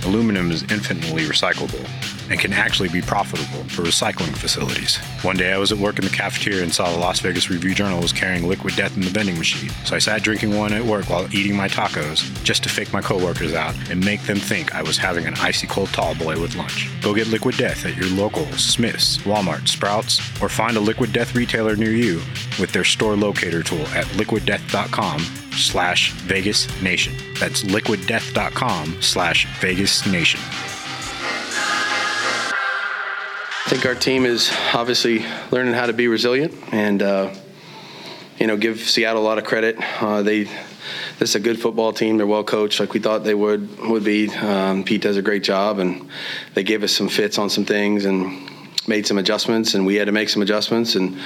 Aluminum 0.05 0.51
is 0.51 0.63
infinitely 0.63 1.23
recyclable 1.23 1.85
and 2.29 2.39
can 2.39 2.53
actually 2.53 2.89
be 2.89 3.01
profitable 3.01 3.63
for 3.69 3.83
recycling 3.83 4.35
facilities. 4.35 4.97
One 5.23 5.35
day 5.35 5.51
I 5.51 5.57
was 5.57 5.71
at 5.71 5.77
work 5.77 5.99
in 5.99 6.05
the 6.05 6.11
cafeteria 6.11 6.63
and 6.63 6.73
saw 6.73 6.91
the 6.91 6.97
Las 6.97 7.19
Vegas 7.19 7.49
Review 7.49 7.73
Journal 7.73 8.01
was 8.01 8.13
carrying 8.13 8.47
liquid 8.47 8.75
death 8.75 8.95
in 8.95 9.01
the 9.01 9.09
vending 9.09 9.37
machine. 9.37 9.69
So 9.85 9.95
I 9.95 9.99
sat 9.99 10.23
drinking 10.23 10.55
one 10.55 10.73
at 10.73 10.83
work 10.83 11.09
while 11.09 11.27
eating 11.33 11.55
my 11.55 11.67
tacos 11.67 12.21
just 12.43 12.63
to 12.63 12.69
fake 12.69 12.93
my 12.93 13.01
coworkers 13.01 13.53
out 13.53 13.75
and 13.89 14.03
make 14.03 14.21
them 14.23 14.37
think 14.37 14.73
I 14.73 14.83
was 14.83 14.97
having 14.97 15.25
an 15.25 15.35
icy 15.35 15.67
cold 15.67 15.89
tall 15.89 16.15
boy 16.15 16.39
with 16.39 16.55
lunch. 16.55 16.89
Go 17.01 17.13
get 17.13 17.27
liquid 17.27 17.57
death 17.57 17.85
at 17.85 17.97
your 17.97 18.09
local 18.09 18.45
Smith's, 18.53 19.17
Walmart, 19.19 19.67
Sprouts, 19.67 20.19
or 20.41 20.49
find 20.49 20.77
a 20.77 20.81
liquid 20.81 21.11
death 21.13 21.35
retailer 21.35 21.75
near 21.75 21.91
you 21.91 22.21
with 22.59 22.71
their 22.71 22.83
store 22.83 23.15
locator 23.15 23.63
tool 23.63 23.85
at 23.87 24.05
liquiddeath.com 24.07 25.48
slash 25.65 26.11
Vegas 26.13 26.67
Nation. 26.81 27.13
That's 27.39 27.63
liquiddeath.com 27.63 29.01
slash 29.01 29.47
Vegas 29.59 30.05
Nation. 30.05 30.39
I 32.51 33.71
think 33.71 33.85
our 33.85 33.95
team 33.95 34.25
is 34.25 34.51
obviously 34.73 35.23
learning 35.51 35.75
how 35.75 35.85
to 35.85 35.93
be 35.93 36.07
resilient 36.07 36.55
and, 36.71 37.03
uh, 37.03 37.33
you 38.39 38.47
know, 38.47 38.57
give 38.57 38.79
Seattle 38.79 39.21
a 39.21 39.25
lot 39.25 39.37
of 39.37 39.43
credit. 39.43 39.77
Uh, 40.01 40.23
they, 40.23 40.45
this 41.19 41.29
is 41.29 41.35
a 41.35 41.39
good 41.39 41.61
football 41.61 41.93
team. 41.93 42.17
They're 42.17 42.25
well 42.25 42.43
coached, 42.43 42.79
like 42.79 42.93
we 42.93 42.99
thought 42.99 43.23
they 43.23 43.35
would 43.35 43.79
would 43.81 44.03
be. 44.03 44.29
Um, 44.29 44.83
Pete 44.83 45.01
does 45.01 45.17
a 45.17 45.21
great 45.21 45.43
job, 45.43 45.77
and 45.77 46.09
they 46.55 46.63
gave 46.63 46.81
us 46.81 46.91
some 46.91 47.09
fits 47.09 47.37
on 47.37 47.49
some 47.49 47.65
things 47.65 48.05
and 48.05 48.48
made 48.89 49.07
some 49.07 49.17
adjustments, 49.17 49.75
and 49.75 49.85
we 49.85 49.95
had 49.95 50.05
to 50.05 50.11
make 50.11 50.27
some 50.27 50.41
adjustments. 50.41 50.95
And 50.95 51.17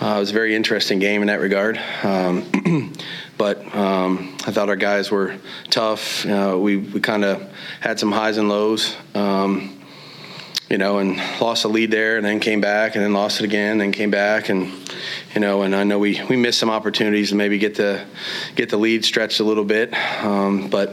uh, 0.00 0.14
it 0.16 0.18
was 0.20 0.30
a 0.30 0.34
very 0.34 0.54
interesting 0.54 1.00
game 1.00 1.22
in 1.22 1.26
that 1.26 1.40
regard. 1.40 1.80
Um, 2.04 2.92
but 3.38 3.74
um, 3.74 4.36
I 4.46 4.52
thought 4.52 4.68
our 4.68 4.76
guys 4.76 5.10
were 5.10 5.36
tough. 5.70 6.24
Uh, 6.24 6.56
we 6.60 6.76
we 6.76 7.00
kind 7.00 7.24
of 7.24 7.50
had 7.80 7.98
some 7.98 8.12
highs 8.12 8.36
and 8.36 8.48
lows. 8.48 8.94
Um, 9.14 9.72
you 10.68 10.78
know, 10.78 10.98
and 10.98 11.16
lost 11.40 11.64
a 11.64 11.68
lead 11.68 11.92
there, 11.92 12.16
and 12.16 12.26
then 12.26 12.40
came 12.40 12.60
back, 12.60 12.96
and 12.96 13.04
then 13.04 13.12
lost 13.12 13.40
it 13.40 13.44
again, 13.44 13.80
and 13.80 13.94
came 13.94 14.10
back, 14.10 14.48
and 14.48 14.72
you 15.32 15.40
know, 15.40 15.62
and 15.62 15.76
I 15.76 15.84
know 15.84 16.00
we, 16.00 16.20
we 16.28 16.34
missed 16.34 16.58
some 16.58 16.70
opportunities 16.70 17.28
to 17.28 17.36
maybe 17.36 17.58
get 17.58 17.76
the 17.76 18.04
get 18.56 18.68
the 18.70 18.76
lead 18.76 19.04
stretched 19.04 19.38
a 19.38 19.44
little 19.44 19.64
bit, 19.64 19.94
um, 20.24 20.68
but 20.68 20.92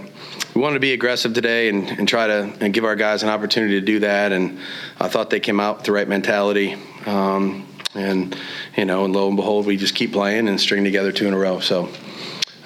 we 0.53 0.61
wanted 0.61 0.75
to 0.75 0.79
be 0.79 0.93
aggressive 0.93 1.33
today 1.33 1.69
and, 1.69 1.89
and 1.89 2.07
try 2.07 2.27
to 2.27 2.53
and 2.59 2.73
give 2.73 2.85
our 2.85 2.95
guys 2.95 3.23
an 3.23 3.29
opportunity 3.29 3.79
to 3.79 3.85
do 3.85 3.99
that, 3.99 4.31
and 4.31 4.59
I 4.99 5.07
thought 5.07 5.29
they 5.29 5.39
came 5.39 5.59
out 5.59 5.77
with 5.77 5.85
the 5.85 5.91
right 5.91 6.07
mentality, 6.07 6.75
um, 7.05 7.67
and 7.95 8.35
you 8.77 8.85
know, 8.85 9.05
and 9.05 9.13
lo 9.13 9.27
and 9.27 9.35
behold, 9.35 9.65
we 9.65 9.77
just 9.77 9.95
keep 9.95 10.13
playing 10.13 10.47
and 10.47 10.59
string 10.59 10.83
together 10.83 11.11
two 11.11 11.27
in 11.27 11.33
a 11.33 11.37
row, 11.37 11.59
so. 11.59 11.89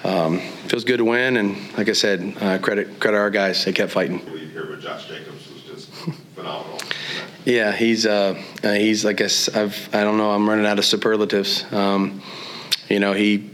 Um, 0.04 0.38
feels 0.68 0.84
good 0.84 0.98
to 0.98 1.04
win, 1.04 1.36
and 1.36 1.76
like 1.76 1.88
I 1.88 1.92
said, 1.92 2.36
uh, 2.40 2.58
credit 2.58 3.00
credit 3.00 3.16
our 3.16 3.30
guys. 3.30 3.64
They 3.64 3.72
kept 3.72 3.90
fighting. 3.90 4.20
Here 4.20 4.70
with 4.70 4.80
Josh 4.80 5.08
Jacobs 5.08 5.50
was 5.50 5.62
just 5.62 5.90
phenomenal. 6.34 6.78
Yeah, 7.44 7.72
he's 7.72 8.06
uh, 8.06 8.40
uh, 8.62 8.72
he's 8.72 9.04
like 9.04 9.20
I, 9.20 9.24
I've 9.24 9.88
I 9.92 10.04
don't 10.04 10.16
know 10.16 10.30
I'm 10.30 10.48
running 10.48 10.66
out 10.66 10.78
of 10.78 10.84
superlatives. 10.84 11.64
Um, 11.72 12.22
you 12.88 13.00
know 13.00 13.12
he, 13.12 13.50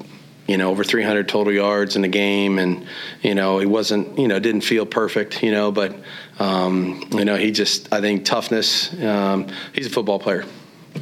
you 0.47 0.57
know 0.57 0.71
over 0.71 0.85
300 0.85 1.29
total 1.29 1.53
yards 1.53 1.97
in 1.97 2.03
the 2.03 2.09
game, 2.09 2.59
and 2.59 2.87
you 3.23 3.35
know 3.35 3.59
he 3.59 3.67
wasn't 3.67 4.19
you 4.19 4.29
know 4.29 4.39
didn't 4.39 4.63
feel 4.63 4.87
perfect, 4.87 5.43
you 5.43 5.51
know, 5.51 5.73
but 5.73 5.97
um, 6.39 7.03
you 7.13 7.25
know 7.25 7.37
he 7.37 7.51
just 7.51 7.93
I 7.93 8.01
think 8.01 8.25
toughness. 8.25 8.93
Um, 9.03 9.49
he's 9.73 9.87
a 9.87 9.91
football 9.91 10.19
player. 10.19 10.45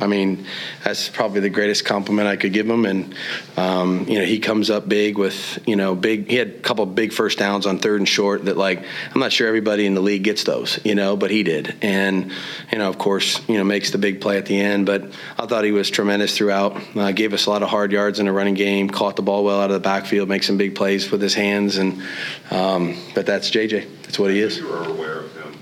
I 0.00 0.06
mean, 0.06 0.46
that's 0.84 1.08
probably 1.08 1.40
the 1.40 1.50
greatest 1.50 1.84
compliment 1.84 2.26
I 2.26 2.36
could 2.36 2.52
give 2.52 2.68
him. 2.68 2.86
And 2.86 3.14
um, 3.56 4.06
you 4.08 4.18
know, 4.18 4.24
he 4.24 4.38
comes 4.38 4.70
up 4.70 4.88
big 4.88 5.18
with 5.18 5.58
you 5.66 5.76
know 5.76 5.94
big. 5.94 6.28
He 6.28 6.36
had 6.36 6.48
a 6.48 6.60
couple 6.60 6.86
big 6.86 7.12
first 7.12 7.38
downs 7.38 7.66
on 7.66 7.78
third 7.78 8.00
and 8.00 8.08
short 8.08 8.46
that 8.46 8.56
like 8.56 8.84
I'm 9.14 9.20
not 9.20 9.32
sure 9.32 9.46
everybody 9.46 9.86
in 9.86 9.94
the 9.94 10.00
league 10.00 10.24
gets 10.24 10.44
those, 10.44 10.78
you 10.84 10.94
know, 10.94 11.16
but 11.16 11.30
he 11.30 11.42
did. 11.42 11.76
And 11.82 12.32
you 12.70 12.78
know, 12.78 12.88
of 12.88 12.98
course, 12.98 13.46
you 13.48 13.58
know, 13.58 13.64
makes 13.64 13.90
the 13.90 13.98
big 13.98 14.20
play 14.20 14.38
at 14.38 14.46
the 14.46 14.58
end. 14.58 14.86
But 14.86 15.12
I 15.38 15.46
thought 15.46 15.64
he 15.64 15.72
was 15.72 15.90
tremendous 15.90 16.36
throughout. 16.36 16.80
Uh, 16.96 17.12
gave 17.12 17.32
us 17.34 17.46
a 17.46 17.50
lot 17.50 17.62
of 17.62 17.68
hard 17.68 17.92
yards 17.92 18.18
in 18.18 18.28
a 18.28 18.32
running 18.32 18.54
game. 18.54 18.88
Caught 18.88 19.16
the 19.16 19.22
ball 19.22 19.44
well 19.44 19.60
out 19.60 19.70
of 19.70 19.74
the 19.74 19.80
backfield. 19.80 20.28
Makes 20.28 20.46
some 20.46 20.56
big 20.56 20.74
plays 20.74 21.10
with 21.10 21.20
his 21.20 21.34
hands. 21.34 21.76
And 21.76 22.02
um, 22.50 22.96
but 23.14 23.26
that's 23.26 23.50
JJ. 23.50 24.02
That's 24.02 24.18
what 24.18 24.30
he 24.30 24.40
is. 24.40 24.58
You 24.58 24.68
were 24.68 24.84
aware 24.84 25.20
of 25.20 25.36
him 25.36 25.54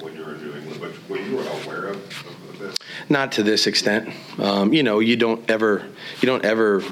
when 0.00 0.14
you 0.14 0.24
were 0.24 0.34
doing, 0.34 0.62
but 0.80 0.90
when 1.08 1.24
you 1.30 1.36
were 1.36 1.42
aware 1.42 1.86
of, 1.86 1.96
of 1.96 2.58
this. 2.58 2.76
Not 3.08 3.32
to 3.32 3.42
this 3.42 3.66
extent. 3.66 4.10
Um, 4.38 4.72
you 4.72 4.82
know, 4.82 5.00
you 5.00 5.16
don't 5.16 5.48
ever, 5.50 5.86
you 6.20 6.26
don't 6.26 6.44
ever 6.44 6.82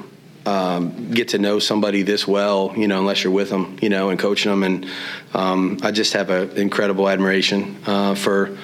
um, 0.45 1.11
get 1.11 1.29
to 1.29 1.37
know 1.37 1.59
somebody 1.59 2.01
this 2.01 2.27
well, 2.27 2.73
you 2.75 2.87
know, 2.87 2.99
unless 2.99 3.23
you're 3.23 3.33
with 3.33 3.49
them, 3.49 3.77
you 3.81 3.89
know, 3.89 4.09
and 4.09 4.19
coaching 4.19 4.51
them. 4.51 4.63
And 4.63 4.85
um, 5.33 5.79
I 5.83 5.91
just 5.91 6.13
have 6.13 6.29
an 6.29 6.51
incredible 6.57 7.09
admiration 7.09 7.77
uh, 7.85 8.15
for. 8.15 8.57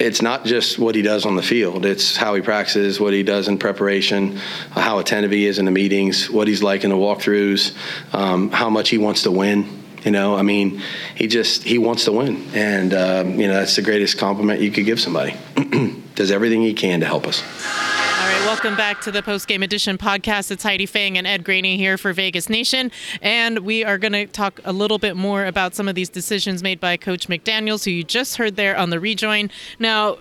It's 0.00 0.20
not 0.20 0.44
just 0.44 0.76
what 0.76 0.96
he 0.96 1.02
does 1.02 1.24
on 1.24 1.36
the 1.36 1.42
field; 1.42 1.86
it's 1.86 2.16
how 2.16 2.34
he 2.34 2.40
practices, 2.40 2.98
what 2.98 3.12
he 3.12 3.22
does 3.22 3.46
in 3.46 3.58
preparation, 3.58 4.36
how 4.70 4.98
attentive 4.98 5.30
he 5.30 5.46
is 5.46 5.60
in 5.60 5.66
the 5.66 5.70
meetings, 5.70 6.28
what 6.28 6.48
he's 6.48 6.64
like 6.64 6.82
in 6.82 6.90
the 6.90 6.96
walkthroughs, 6.96 7.76
um, 8.12 8.50
how 8.50 8.68
much 8.68 8.88
he 8.88 8.98
wants 8.98 9.22
to 9.22 9.30
win. 9.30 9.83
You 10.04 10.10
know, 10.10 10.36
I 10.36 10.42
mean, 10.42 10.82
he 11.14 11.26
just 11.26 11.64
he 11.64 11.78
wants 11.78 12.04
to 12.04 12.12
win, 12.12 12.46
and 12.52 12.92
um, 12.92 13.40
you 13.40 13.48
know 13.48 13.54
that's 13.54 13.76
the 13.76 13.82
greatest 13.82 14.18
compliment 14.18 14.60
you 14.60 14.70
could 14.70 14.84
give 14.84 15.00
somebody. 15.00 15.34
Does 16.14 16.30
everything 16.30 16.60
he 16.60 16.74
can 16.74 17.00
to 17.00 17.06
help 17.06 17.26
us. 17.26 17.42
All 17.42 18.30
right, 18.30 18.46
welcome 18.46 18.76
back 18.76 19.00
to 19.02 19.10
the 19.10 19.22
post 19.22 19.48
game 19.48 19.62
edition 19.62 19.96
podcast. 19.96 20.50
It's 20.50 20.62
Heidi 20.62 20.84
Fang 20.84 21.16
and 21.16 21.26
Ed 21.26 21.42
Graney 21.42 21.78
here 21.78 21.96
for 21.96 22.12
Vegas 22.12 22.50
Nation, 22.50 22.92
and 23.22 23.60
we 23.60 23.82
are 23.82 23.96
going 23.96 24.12
to 24.12 24.26
talk 24.26 24.60
a 24.64 24.74
little 24.74 24.98
bit 24.98 25.16
more 25.16 25.46
about 25.46 25.74
some 25.74 25.88
of 25.88 25.94
these 25.94 26.10
decisions 26.10 26.62
made 26.62 26.80
by 26.80 26.98
Coach 26.98 27.28
McDaniels, 27.28 27.86
who 27.86 27.90
you 27.90 28.04
just 28.04 28.36
heard 28.36 28.56
there 28.56 28.76
on 28.76 28.90
the 28.90 29.00
rejoin. 29.00 29.50
Now. 29.78 30.18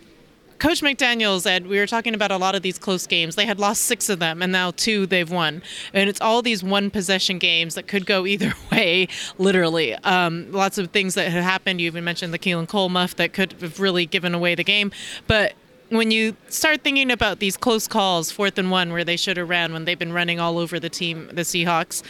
Coach 0.63 0.79
McDaniels, 0.81 1.45
Ed, 1.45 1.67
we 1.67 1.77
were 1.77 1.85
talking 1.85 2.15
about 2.15 2.31
a 2.31 2.37
lot 2.37 2.55
of 2.55 2.61
these 2.61 2.79
close 2.79 3.05
games. 3.05 3.35
They 3.35 3.45
had 3.45 3.59
lost 3.59 3.81
six 3.81 4.07
of 4.07 4.19
them, 4.19 4.41
and 4.41 4.49
now 4.49 4.71
two 4.71 5.05
they've 5.05 5.29
won. 5.29 5.61
And 5.93 6.09
it's 6.09 6.21
all 6.21 6.41
these 6.41 6.63
one 6.63 6.89
possession 6.89 7.37
games 7.37 7.75
that 7.75 7.85
could 7.85 8.05
go 8.05 8.25
either 8.33 8.53
way, 8.71 9.09
literally. 9.37 9.93
Um, 9.95 10.49
lots 10.53 10.77
of 10.77 10.91
things 10.91 11.15
that 11.15 11.29
have 11.29 11.43
happened. 11.43 11.81
You 11.81 11.87
even 11.87 12.05
mentioned 12.05 12.33
the 12.33 12.39
Keelan 12.39 12.69
Cole 12.69 12.87
muff 12.87 13.13
that 13.17 13.33
could 13.33 13.51
have 13.59 13.81
really 13.81 14.05
given 14.05 14.33
away 14.33 14.55
the 14.55 14.63
game. 14.63 14.93
But 15.27 15.51
when 15.89 16.11
you 16.11 16.37
start 16.47 16.81
thinking 16.81 17.11
about 17.11 17.39
these 17.39 17.57
close 17.57 17.85
calls, 17.85 18.31
fourth 18.31 18.57
and 18.57 18.71
one, 18.71 18.93
where 18.93 19.03
they 19.03 19.17
should 19.17 19.35
have 19.35 19.49
ran 19.49 19.73
when 19.73 19.83
they've 19.83 19.99
been 19.99 20.13
running 20.13 20.39
all 20.39 20.57
over 20.57 20.79
the 20.79 20.89
team, 20.89 21.27
the 21.27 21.41
Seahawks, 21.41 22.03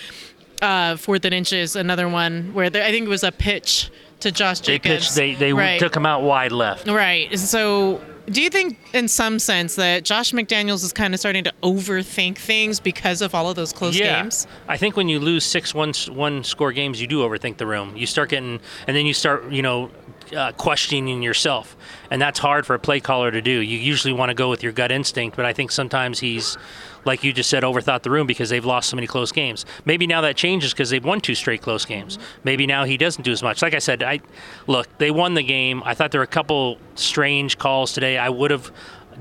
uh, 0.61 0.95
fourth 0.95 1.25
and 1.25 1.33
inches, 1.33 1.75
another 1.75 2.07
one 2.07 2.53
where 2.53 2.69
there, 2.69 2.83
I 2.83 2.91
think 2.91 3.07
it 3.07 3.09
was 3.09 3.23
a 3.23 3.31
pitch 3.31 3.89
to 4.23 4.31
Josh 4.31 4.59
They 4.59 4.79
Jacobs. 4.79 5.05
pitched. 5.05 5.15
They 5.15 5.35
they 5.35 5.53
right. 5.53 5.79
took 5.79 5.95
him 5.95 6.05
out 6.05 6.23
wide 6.23 6.51
left. 6.51 6.87
Right. 6.87 7.37
So, 7.37 8.01
do 8.29 8.41
you 8.41 8.49
think, 8.49 8.77
in 8.93 9.07
some 9.07 9.37
sense, 9.37 9.75
that 9.75 10.03
Josh 10.03 10.31
McDaniels 10.31 10.83
is 10.83 10.93
kind 10.93 11.13
of 11.13 11.19
starting 11.19 11.43
to 11.43 11.53
overthink 11.61 12.37
things 12.37 12.79
because 12.79 13.21
of 13.21 13.35
all 13.35 13.49
of 13.49 13.55
those 13.55 13.73
close 13.73 13.97
yeah. 13.97 14.21
games? 14.21 14.47
I 14.67 14.77
think 14.77 14.95
when 14.97 15.09
you 15.09 15.19
lose 15.19 15.43
six 15.45 15.73
one 15.73 15.93
one 16.09 16.43
score 16.43 16.71
games, 16.71 16.99
you 17.01 17.07
do 17.07 17.19
overthink 17.19 17.57
the 17.57 17.67
room. 17.67 17.95
You 17.95 18.07
start 18.07 18.29
getting, 18.29 18.59
and 18.87 18.95
then 18.95 19.05
you 19.05 19.13
start, 19.13 19.51
you 19.51 19.61
know, 19.61 19.91
uh, 20.35 20.53
questioning 20.53 21.21
yourself, 21.21 21.75
and 22.09 22.21
that's 22.21 22.39
hard 22.39 22.65
for 22.65 22.73
a 22.75 22.79
play 22.79 22.99
caller 22.99 23.29
to 23.29 23.41
do. 23.41 23.51
You 23.51 23.77
usually 23.77 24.13
want 24.13 24.29
to 24.29 24.33
go 24.33 24.49
with 24.49 24.63
your 24.63 24.71
gut 24.71 24.91
instinct, 24.91 25.35
but 25.35 25.45
I 25.45 25.53
think 25.53 25.71
sometimes 25.71 26.19
he's, 26.19 26.57
like 27.05 27.23
you 27.23 27.33
just 27.33 27.49
said, 27.49 27.63
overthought 27.63 28.03
the 28.03 28.11
room 28.11 28.27
because 28.27 28.49
they've 28.49 28.65
lost 28.65 28.89
so 28.89 28.95
many 28.95 29.07
close 29.07 29.31
games. 29.31 29.65
Maybe 29.85 30.07
now 30.07 30.21
that 30.21 30.35
changes 30.35 30.73
because 30.73 30.89
they've 30.89 31.03
won 31.03 31.21
two 31.21 31.35
straight 31.35 31.61
close 31.61 31.85
games. 31.85 32.17
Maybe 32.43 32.65
now 32.65 32.83
he 32.85 32.97
doesn't 32.97 33.23
do 33.23 33.31
as 33.31 33.43
much. 33.43 33.61
Like 33.61 33.73
I 33.73 33.79
said, 33.79 34.03
I 34.03 34.21
look, 34.67 34.97
they 34.97 35.11
won 35.11 35.33
the 35.33 35.43
game. 35.43 35.83
I 35.85 35.93
thought 35.93 36.11
there 36.11 36.19
were 36.19 36.25
a 36.25 36.27
couple 36.27 36.77
strange 36.95 37.57
calls 37.57 37.93
today. 37.93 38.17
I 38.17 38.29
would 38.29 38.51
have 38.51 38.71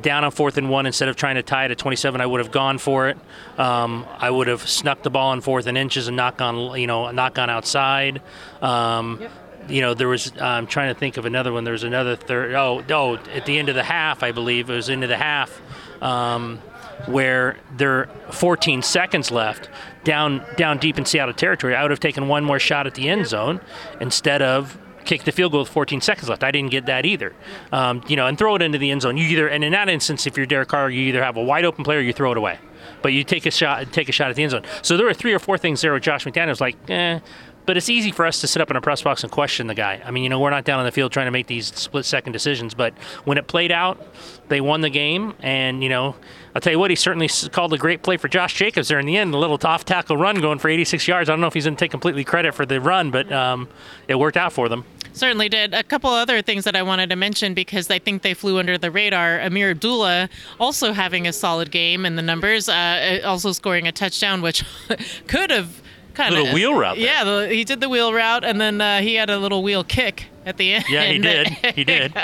down 0.00 0.24
on 0.24 0.30
fourth 0.30 0.56
and 0.56 0.70
one 0.70 0.86
instead 0.86 1.08
of 1.08 1.16
trying 1.16 1.34
to 1.34 1.42
tie 1.42 1.66
it 1.66 1.70
at 1.70 1.76
27 1.76 2.18
i 2.18 2.24
would 2.24 2.40
have 2.40 2.50
gone 2.50 2.78
for 2.78 3.10
it 3.10 3.18
um, 3.58 4.06
i 4.18 4.30
would 4.30 4.46
have 4.46 4.66
snuck 4.66 5.02
the 5.02 5.10
ball 5.10 5.28
on 5.32 5.42
fourth 5.42 5.66
and 5.66 5.76
inches 5.76 6.08
and 6.08 6.16
knock 6.16 6.40
on 6.40 6.80
you 6.80 6.86
know 6.86 7.10
knock 7.10 7.38
on 7.38 7.50
outside 7.50 8.22
um, 8.62 9.20
you 9.68 9.82
know 9.82 9.92
there 9.92 10.08
was 10.08 10.32
i'm 10.40 10.66
trying 10.66 10.92
to 10.92 10.98
think 10.98 11.18
of 11.18 11.26
another 11.26 11.52
one 11.52 11.64
there 11.64 11.72
was 11.72 11.84
another 11.84 12.16
third 12.16 12.54
oh 12.54 12.82
oh 12.88 13.16
at 13.34 13.44
the 13.44 13.58
end 13.58 13.68
of 13.68 13.74
the 13.74 13.82
half 13.82 14.22
i 14.22 14.32
believe 14.32 14.70
it 14.70 14.74
was 14.74 14.88
into 14.88 15.06
the 15.06 15.16
half 15.18 15.60
um, 16.00 16.58
where 17.06 17.58
there 17.76 17.92
are 17.92 18.06
14 18.32 18.82
seconds 18.82 19.30
left 19.30 19.68
down 20.04 20.44
down 20.56 20.78
deep 20.78 20.98
in 20.98 21.04
Seattle 21.04 21.34
territory. 21.34 21.74
I 21.74 21.82
would 21.82 21.90
have 21.90 22.00
taken 22.00 22.28
one 22.28 22.44
more 22.44 22.58
shot 22.58 22.86
at 22.86 22.94
the 22.94 23.08
end 23.08 23.26
zone 23.26 23.60
instead 24.00 24.42
of 24.42 24.78
kick 25.04 25.24
the 25.24 25.32
field 25.32 25.52
goal 25.52 25.62
with 25.62 25.68
14 25.68 26.00
seconds 26.00 26.28
left. 26.28 26.44
I 26.44 26.50
didn't 26.50 26.70
get 26.70 26.86
that 26.86 27.04
either. 27.04 27.34
Um, 27.72 28.02
you 28.06 28.16
know, 28.16 28.26
and 28.26 28.38
throw 28.38 28.54
it 28.54 28.62
into 28.62 28.78
the 28.78 28.90
end 28.90 29.02
zone. 29.02 29.16
You 29.16 29.24
either 29.24 29.48
and 29.48 29.64
in 29.64 29.72
that 29.72 29.88
instance, 29.88 30.26
if 30.26 30.36
you're 30.36 30.46
Derek 30.46 30.68
Carr, 30.68 30.90
you 30.90 31.02
either 31.08 31.22
have 31.22 31.36
a 31.36 31.42
wide 31.42 31.64
open 31.64 31.84
player 31.84 31.98
or 31.98 32.02
you 32.02 32.12
throw 32.12 32.32
it 32.32 32.38
away. 32.38 32.58
But 33.00 33.12
you 33.12 33.24
take 33.24 33.46
a 33.46 33.50
shot, 33.50 33.92
take 33.92 34.08
a 34.08 34.12
shot 34.12 34.30
at 34.30 34.36
the 34.36 34.42
end 34.42 34.52
zone. 34.52 34.64
So 34.82 34.96
there 34.96 35.06
were 35.06 35.14
three 35.14 35.32
or 35.32 35.38
four 35.38 35.58
things 35.58 35.80
there 35.80 35.92
with 35.92 36.02
Josh 36.02 36.24
McDaniels, 36.24 36.60
like, 36.60 36.76
eh. 36.88 37.20
But 37.64 37.76
it's 37.76 37.88
easy 37.88 38.10
for 38.10 38.26
us 38.26 38.40
to 38.40 38.48
sit 38.48 38.60
up 38.60 38.70
in 38.70 38.76
a 38.76 38.80
press 38.80 39.02
box 39.02 39.22
and 39.22 39.30
question 39.30 39.68
the 39.68 39.74
guy. 39.74 40.02
I 40.04 40.10
mean, 40.10 40.24
you 40.24 40.28
know, 40.28 40.40
we're 40.40 40.50
not 40.50 40.64
down 40.64 40.80
on 40.80 40.84
the 40.84 40.90
field 40.90 41.12
trying 41.12 41.26
to 41.26 41.30
make 41.30 41.46
these 41.46 41.72
split 41.72 42.04
second 42.04 42.32
decisions. 42.32 42.74
But 42.74 42.92
when 43.24 43.38
it 43.38 43.46
played 43.46 43.70
out, 43.70 44.04
they 44.48 44.60
won 44.60 44.80
the 44.80 44.90
game. 44.90 45.34
And, 45.40 45.80
you 45.80 45.88
know, 45.88 46.16
I'll 46.54 46.60
tell 46.60 46.72
you 46.72 46.78
what, 46.78 46.90
he 46.90 46.96
certainly 46.96 47.28
called 47.50 47.72
a 47.72 47.78
great 47.78 48.02
play 48.02 48.18
for 48.18 48.28
Josh 48.28 48.54
Jacobs 48.54 48.88
there 48.88 48.98
in 48.98 49.06
the 49.06 49.16
end. 49.16 49.32
A 49.32 49.38
little 49.38 49.58
off 49.64 49.84
tackle 49.84 50.16
run 50.16 50.40
going 50.40 50.58
for 50.58 50.68
86 50.68 51.08
yards. 51.08 51.30
I 51.30 51.32
don't 51.32 51.40
know 51.40 51.46
if 51.46 51.54
he's 51.54 51.64
going 51.64 51.76
to 51.76 51.80
take 51.80 51.90
completely 51.90 52.24
credit 52.24 52.54
for 52.54 52.66
the 52.66 52.80
run, 52.80 53.10
but 53.10 53.32
um, 53.32 53.68
it 54.06 54.16
worked 54.18 54.36
out 54.36 54.52
for 54.52 54.68
them. 54.68 54.84
Certainly 55.14 55.50
did. 55.50 55.74
A 55.74 55.82
couple 55.82 56.10
other 56.10 56.42
things 56.42 56.64
that 56.64 56.74
I 56.76 56.82
wanted 56.82 57.10
to 57.10 57.16
mention 57.16 57.54
because 57.54 57.90
I 57.90 57.98
think 57.98 58.22
they 58.22 58.34
flew 58.34 58.58
under 58.58 58.78
the 58.78 58.90
radar. 58.90 59.38
Ameer 59.38 59.70
Abdullah 59.70 60.28
also 60.58 60.92
having 60.92 61.26
a 61.26 61.32
solid 61.32 61.70
game 61.70 62.04
in 62.06 62.16
the 62.16 62.22
numbers, 62.22 62.68
uh, 62.68 63.20
also 63.24 63.52
scoring 63.52 63.86
a 63.86 63.92
touchdown, 63.92 64.42
which 64.42 64.64
could 65.26 65.50
have 65.50 65.82
kind 66.14 66.34
of 66.34 66.40
a 66.40 66.42
Little 66.42 66.54
wheel 66.54 66.74
route 66.74 66.96
there. 66.96 67.04
Yeah, 67.06 67.24
the, 67.24 67.48
he 67.48 67.64
did 67.64 67.80
the 67.80 67.88
wheel 67.88 68.12
route, 68.12 68.44
and 68.44 68.60
then 68.60 68.80
uh, 68.80 69.00
he 69.00 69.14
had 69.14 69.30
a 69.30 69.38
little 69.38 69.62
wheel 69.62 69.84
kick 69.84 70.26
at 70.46 70.56
the 70.56 70.74
end. 70.74 70.84
Yeah, 70.88 71.04
he 71.04 71.18
did. 71.18 71.48
He 71.48 71.84
did. 71.84 72.14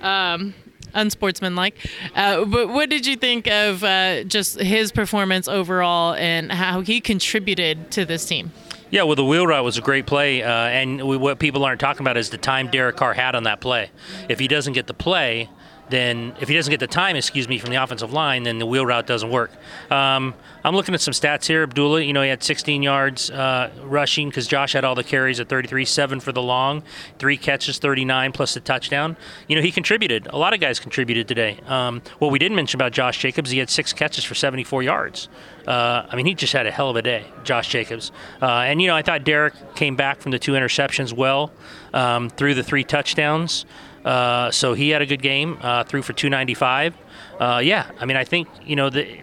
um, 0.00 0.54
unsportsmanlike. 0.96 1.76
Uh, 2.14 2.44
but 2.44 2.68
what 2.68 2.90
did 2.90 3.06
you 3.06 3.16
think 3.16 3.46
of 3.46 3.84
uh, 3.84 4.24
just 4.24 4.60
his 4.60 4.90
performance 4.90 5.46
overall 5.46 6.14
and 6.14 6.50
how 6.50 6.80
he 6.80 7.00
contributed 7.00 7.90
to 7.92 8.04
this 8.04 8.24
team? 8.24 8.52
Yeah, 8.90 9.02
well, 9.02 9.16
the 9.16 9.24
wheel 9.24 9.46
route 9.46 9.64
was 9.64 9.78
a 9.78 9.80
great 9.80 10.06
play, 10.06 10.42
uh, 10.42 10.48
and 10.48 11.06
we, 11.06 11.16
what 11.16 11.40
people 11.40 11.64
aren't 11.64 11.80
talking 11.80 12.02
about 12.02 12.16
is 12.16 12.30
the 12.30 12.38
time 12.38 12.70
Derek 12.70 12.96
Carr 12.96 13.14
had 13.14 13.34
on 13.34 13.42
that 13.42 13.60
play. 13.60 13.90
If 14.28 14.38
he 14.38 14.46
doesn't 14.46 14.74
get 14.74 14.86
the 14.86 14.94
play, 14.94 15.48
then 15.88 16.34
if 16.40 16.48
he 16.48 16.54
doesn't 16.54 16.70
get 16.70 16.80
the 16.80 16.86
time, 16.86 17.16
excuse 17.16 17.48
me, 17.48 17.58
from 17.58 17.70
the 17.70 17.76
offensive 17.76 18.12
line, 18.12 18.42
then 18.42 18.58
the 18.58 18.66
wheel 18.66 18.84
route 18.84 19.06
doesn't 19.06 19.30
work. 19.30 19.50
Um, 19.90 20.34
I'm 20.64 20.74
looking 20.74 20.94
at 20.94 21.00
some 21.00 21.12
stats 21.12 21.46
here. 21.46 21.62
Abdullah, 21.62 22.00
you 22.00 22.12
know, 22.12 22.22
he 22.22 22.28
had 22.28 22.42
16 22.42 22.82
yards 22.82 23.30
uh, 23.30 23.70
rushing 23.84 24.28
because 24.28 24.48
Josh 24.48 24.72
had 24.72 24.84
all 24.84 24.96
the 24.96 25.04
carries 25.04 25.38
at 25.38 25.48
33, 25.48 25.84
seven 25.84 26.18
for 26.18 26.32
the 26.32 26.42
long, 26.42 26.82
three 27.20 27.36
catches, 27.36 27.78
39 27.78 28.32
plus 28.32 28.54
the 28.54 28.60
touchdown. 28.60 29.16
You 29.46 29.54
know, 29.54 29.62
he 29.62 29.70
contributed. 29.70 30.26
A 30.26 30.36
lot 30.36 30.54
of 30.54 30.60
guys 30.60 30.80
contributed 30.80 31.28
today. 31.28 31.60
Um, 31.66 32.02
what 32.18 32.32
we 32.32 32.40
didn't 32.40 32.56
mention 32.56 32.78
about 32.78 32.90
Josh 32.90 33.18
Jacobs, 33.18 33.50
he 33.50 33.58
had 33.58 33.70
six 33.70 33.92
catches 33.92 34.24
for 34.24 34.34
74 34.34 34.82
yards. 34.82 35.28
Uh, 35.68 36.06
I 36.08 36.16
mean, 36.16 36.26
he 36.26 36.34
just 36.34 36.52
had 36.52 36.66
a 36.66 36.70
hell 36.72 36.90
of 36.90 36.96
a 36.96 37.02
day, 37.02 37.26
Josh 37.44 37.68
Jacobs. 37.68 38.10
Uh, 38.42 38.46
and, 38.46 38.82
you 38.82 38.88
know, 38.88 38.96
I 38.96 39.02
thought 39.02 39.22
Derek 39.22 39.54
came 39.76 39.94
back 39.94 40.20
from 40.20 40.32
the 40.32 40.38
two 40.38 40.52
interceptions 40.52 41.12
well 41.12 41.52
um, 41.92 42.28
through 42.28 42.54
the 42.54 42.64
three 42.64 42.84
touchdowns. 42.84 43.66
Uh, 44.06 44.50
so 44.52 44.72
he 44.74 44.90
had 44.90 45.02
a 45.02 45.06
good 45.06 45.20
game, 45.20 45.58
uh, 45.60 45.82
threw 45.84 46.00
for 46.00 46.12
295. 46.12 46.94
Uh, 47.40 47.60
yeah, 47.62 47.90
I 47.98 48.04
mean, 48.06 48.16
I 48.16 48.24
think, 48.24 48.48
you 48.64 48.76
know, 48.76 48.88
the, 48.88 49.20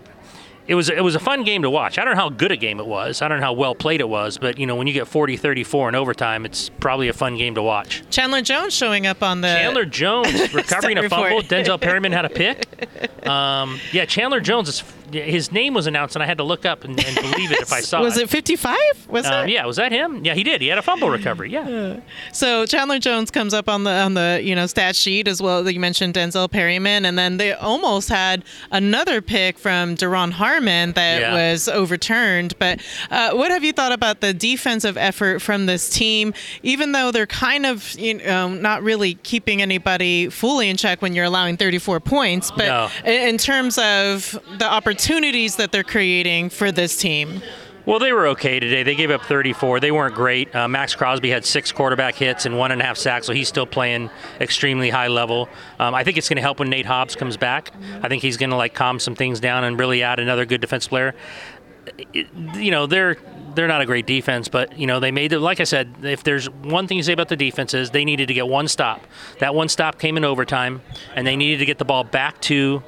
it 0.68 0.76
was 0.76 0.90
it 0.90 1.04
was 1.04 1.16
a 1.16 1.20
fun 1.20 1.44
game 1.44 1.64
to 1.64 1.70
watch. 1.70 1.98
I 1.98 2.06
don't 2.06 2.16
know 2.16 2.22
how 2.22 2.30
good 2.30 2.52
a 2.52 2.58
game 2.58 2.80
it 2.80 2.86
was. 2.86 3.22
I 3.22 3.28
don't 3.28 3.40
know 3.40 3.46
how 3.46 3.54
well 3.54 3.76
played 3.76 4.00
it 4.00 4.08
was, 4.08 4.38
but 4.38 4.58
you 4.58 4.66
know 4.66 4.76
when 4.76 4.88
you 4.88 4.94
get 4.94 5.06
40-34 5.08 5.90
in 5.90 5.96
overtime, 5.96 6.46
it's 6.46 6.70
probably 6.70 7.10
a 7.10 7.14
fun 7.14 7.38
game 7.38 7.56
to 7.56 7.62
watch. 7.62 8.04
Chandler 8.10 8.42
Jones 8.42 8.74
showing 8.74 9.06
up 9.06 9.22
on 9.22 9.42
the 9.42 9.48
Chandler 9.48 9.86
Jones 9.86 10.54
recovering 10.54 10.98
a 10.98 11.10
fumble. 11.10 11.42
Denzel 11.42 11.80
Perryman 11.80 12.12
had 12.12 12.26
a 12.26 12.30
pick. 12.30 12.66
Um, 13.24 13.80
yeah, 13.94 14.04
Chandler 14.04 14.42
Jones. 14.42 14.68
Is, 14.68 14.84
his 15.14 15.52
name 15.52 15.74
was 15.74 15.88
announced, 15.88 16.16
and 16.16 16.24
I 16.24 16.26
had 16.26 16.38
to 16.38 16.44
look 16.44 16.66
up 16.66 16.84
and, 16.84 17.00
and 17.04 17.16
believe 17.16 17.52
it 17.52 17.60
if 17.62 17.72
I 17.74 17.82
saw 17.90 18.02
was 18.02 18.18
it. 18.18 18.24
Was 18.24 18.24
it 18.24 18.30
55? 18.30 18.78
Was 19.10 19.26
Um, 19.26 19.46
it? 19.48 19.52
yeah, 19.52 19.66
was 19.66 19.78
that 19.78 19.92
him? 19.92 20.24
Yeah, 20.26 20.34
he 20.34 20.44
did. 20.44 20.62
He 20.62 20.68
had 20.68 20.78
a 20.78 20.82
fumble 20.82 21.10
recovery. 21.10 21.52
Yeah. 21.52 22.00
So 22.32 22.66
Chandler 22.66 23.00
Jones 23.00 23.32
comes 23.32 23.54
up 23.54 23.68
on 23.70 23.84
the 23.84 23.92
on 23.92 24.14
the 24.14 24.42
you 24.44 24.56
know 24.56 24.66
stat 24.68 24.96
sheet 24.96 25.28
as 25.28 25.42
well. 25.42 25.70
You 25.70 25.80
mentioned 25.80 26.14
Denzel 26.14 26.50
Perryman, 26.50 27.06
and 27.06 27.18
then 27.18 27.38
they 27.38 27.54
almost 27.54 28.10
had 28.10 28.44
another 28.72 29.22
pick 29.22 29.58
from 29.58 29.96
Duron 29.96 30.32
Harmon 30.32 30.94
that 30.94 31.22
Yeah. 31.22 31.34
was 31.34 31.68
overturned. 31.68 32.58
But 32.60 32.82
uh, 33.12 33.32
what 33.32 33.52
have 33.52 33.64
you 33.64 33.74
thought 33.74 33.92
about 33.92 34.22
the 34.22 34.34
defensive 34.34 34.98
effort 34.98 35.42
from 35.42 35.66
this 35.66 35.90
team? 35.90 36.34
Even 36.64 36.92
though 36.92 37.12
they're 37.12 37.26
kind 37.28 37.66
of 37.66 37.94
you 38.00 38.16
know 38.16 38.50
not 38.50 38.84
really 38.84 39.16
keeping 39.16 39.62
anybody 39.62 40.30
fully 40.30 40.70
in 40.70 40.78
check 40.78 41.02
when 41.02 41.14
you're 41.14 41.26
allowing 41.26 41.58
34 41.58 42.00
points, 42.00 42.52
but 42.52 42.66
No. 42.66 42.90
in 43.06 43.34
in 43.34 43.38
terms 43.38 43.78
of 43.78 44.38
the 44.60 44.66
opportunities 45.04 45.58
that 45.58 45.74
they're 45.74 45.84
creating 45.84 46.50
for 46.50 46.72
this 46.72 46.96
team. 46.96 47.42
Well, 47.86 48.00
they 48.00 48.14
were 48.14 48.28
okay 48.28 48.62
today. 48.62 48.84
They 48.84 48.96
gave 48.96 49.12
up 49.12 49.24
34. 49.24 49.82
They 49.82 49.92
weren't 49.92 50.16
great. 50.16 50.56
Uh, 50.56 50.70
Maxx 50.70 50.96
Crosby 50.96 51.30
had 51.30 51.44
six 51.44 51.74
quarterback 51.74 52.16
hits 52.16 52.46
and 52.46 52.58
one 52.58 52.72
and 52.72 52.82
a 52.82 52.86
half 52.86 52.96
sacks, 52.98 53.28
so 53.28 53.34
he's 53.34 53.50
still 53.50 53.66
playing 53.66 54.10
extremely 54.40 54.90
high 54.90 55.10
level. 55.10 55.50
Um, 55.78 55.94
I 55.94 56.06
think 56.06 56.16
it's 56.18 56.30
going 56.30 56.38
to 56.38 56.42
help 56.42 56.60
when 56.60 56.70
Nate 56.70 56.86
Hobbs 56.86 57.18
comes 57.18 57.36
back. 57.36 57.72
I 58.02 58.08
think 58.08 58.22
he's 58.22 58.38
going 58.38 58.52
to 58.52 58.56
like 58.56 58.74
calm 58.74 58.98
some 58.98 59.14
things 59.14 59.42
down 59.42 59.66
and 59.66 59.78
really 59.78 60.04
add 60.04 60.22
another 60.22 60.46
good 60.46 60.62
defense 60.62 60.88
player. 60.88 61.14
It- 62.14 62.28
you 62.56 62.72
know, 62.72 62.86
they're 62.88 63.18
they're 63.56 63.68
not 63.68 63.82
a 63.82 63.86
great 63.86 64.08
defense, 64.08 64.48
but 64.48 64.80
you 64.80 64.88
know 64.88 65.02
they 65.02 65.12
made 65.12 65.34
it. 65.34 65.40
Like 65.42 65.60
I 65.60 65.66
said, 65.66 65.94
if 66.04 66.24
there's 66.24 66.50
one 66.50 66.88
thing 66.88 66.98
to 67.00 67.04
say 67.04 67.12
about 67.12 67.28
the 67.28 67.36
defense 67.36 67.74
is 67.74 67.92
they 67.92 68.06
needed 68.06 68.30
to 68.30 68.34
get 68.34 68.48
one 68.48 68.70
stop. 68.70 69.06
That 69.40 69.54
one 69.54 69.68
stop 69.68 70.00
came 70.00 70.16
in 70.16 70.24
overtime, 70.24 70.82
and 71.14 71.28
they 71.28 71.36
needed 71.36 71.58
to 71.60 71.66
get 71.66 71.78
the 71.80 71.86
ball 71.86 72.06
back 72.06 72.40
to 72.44 72.82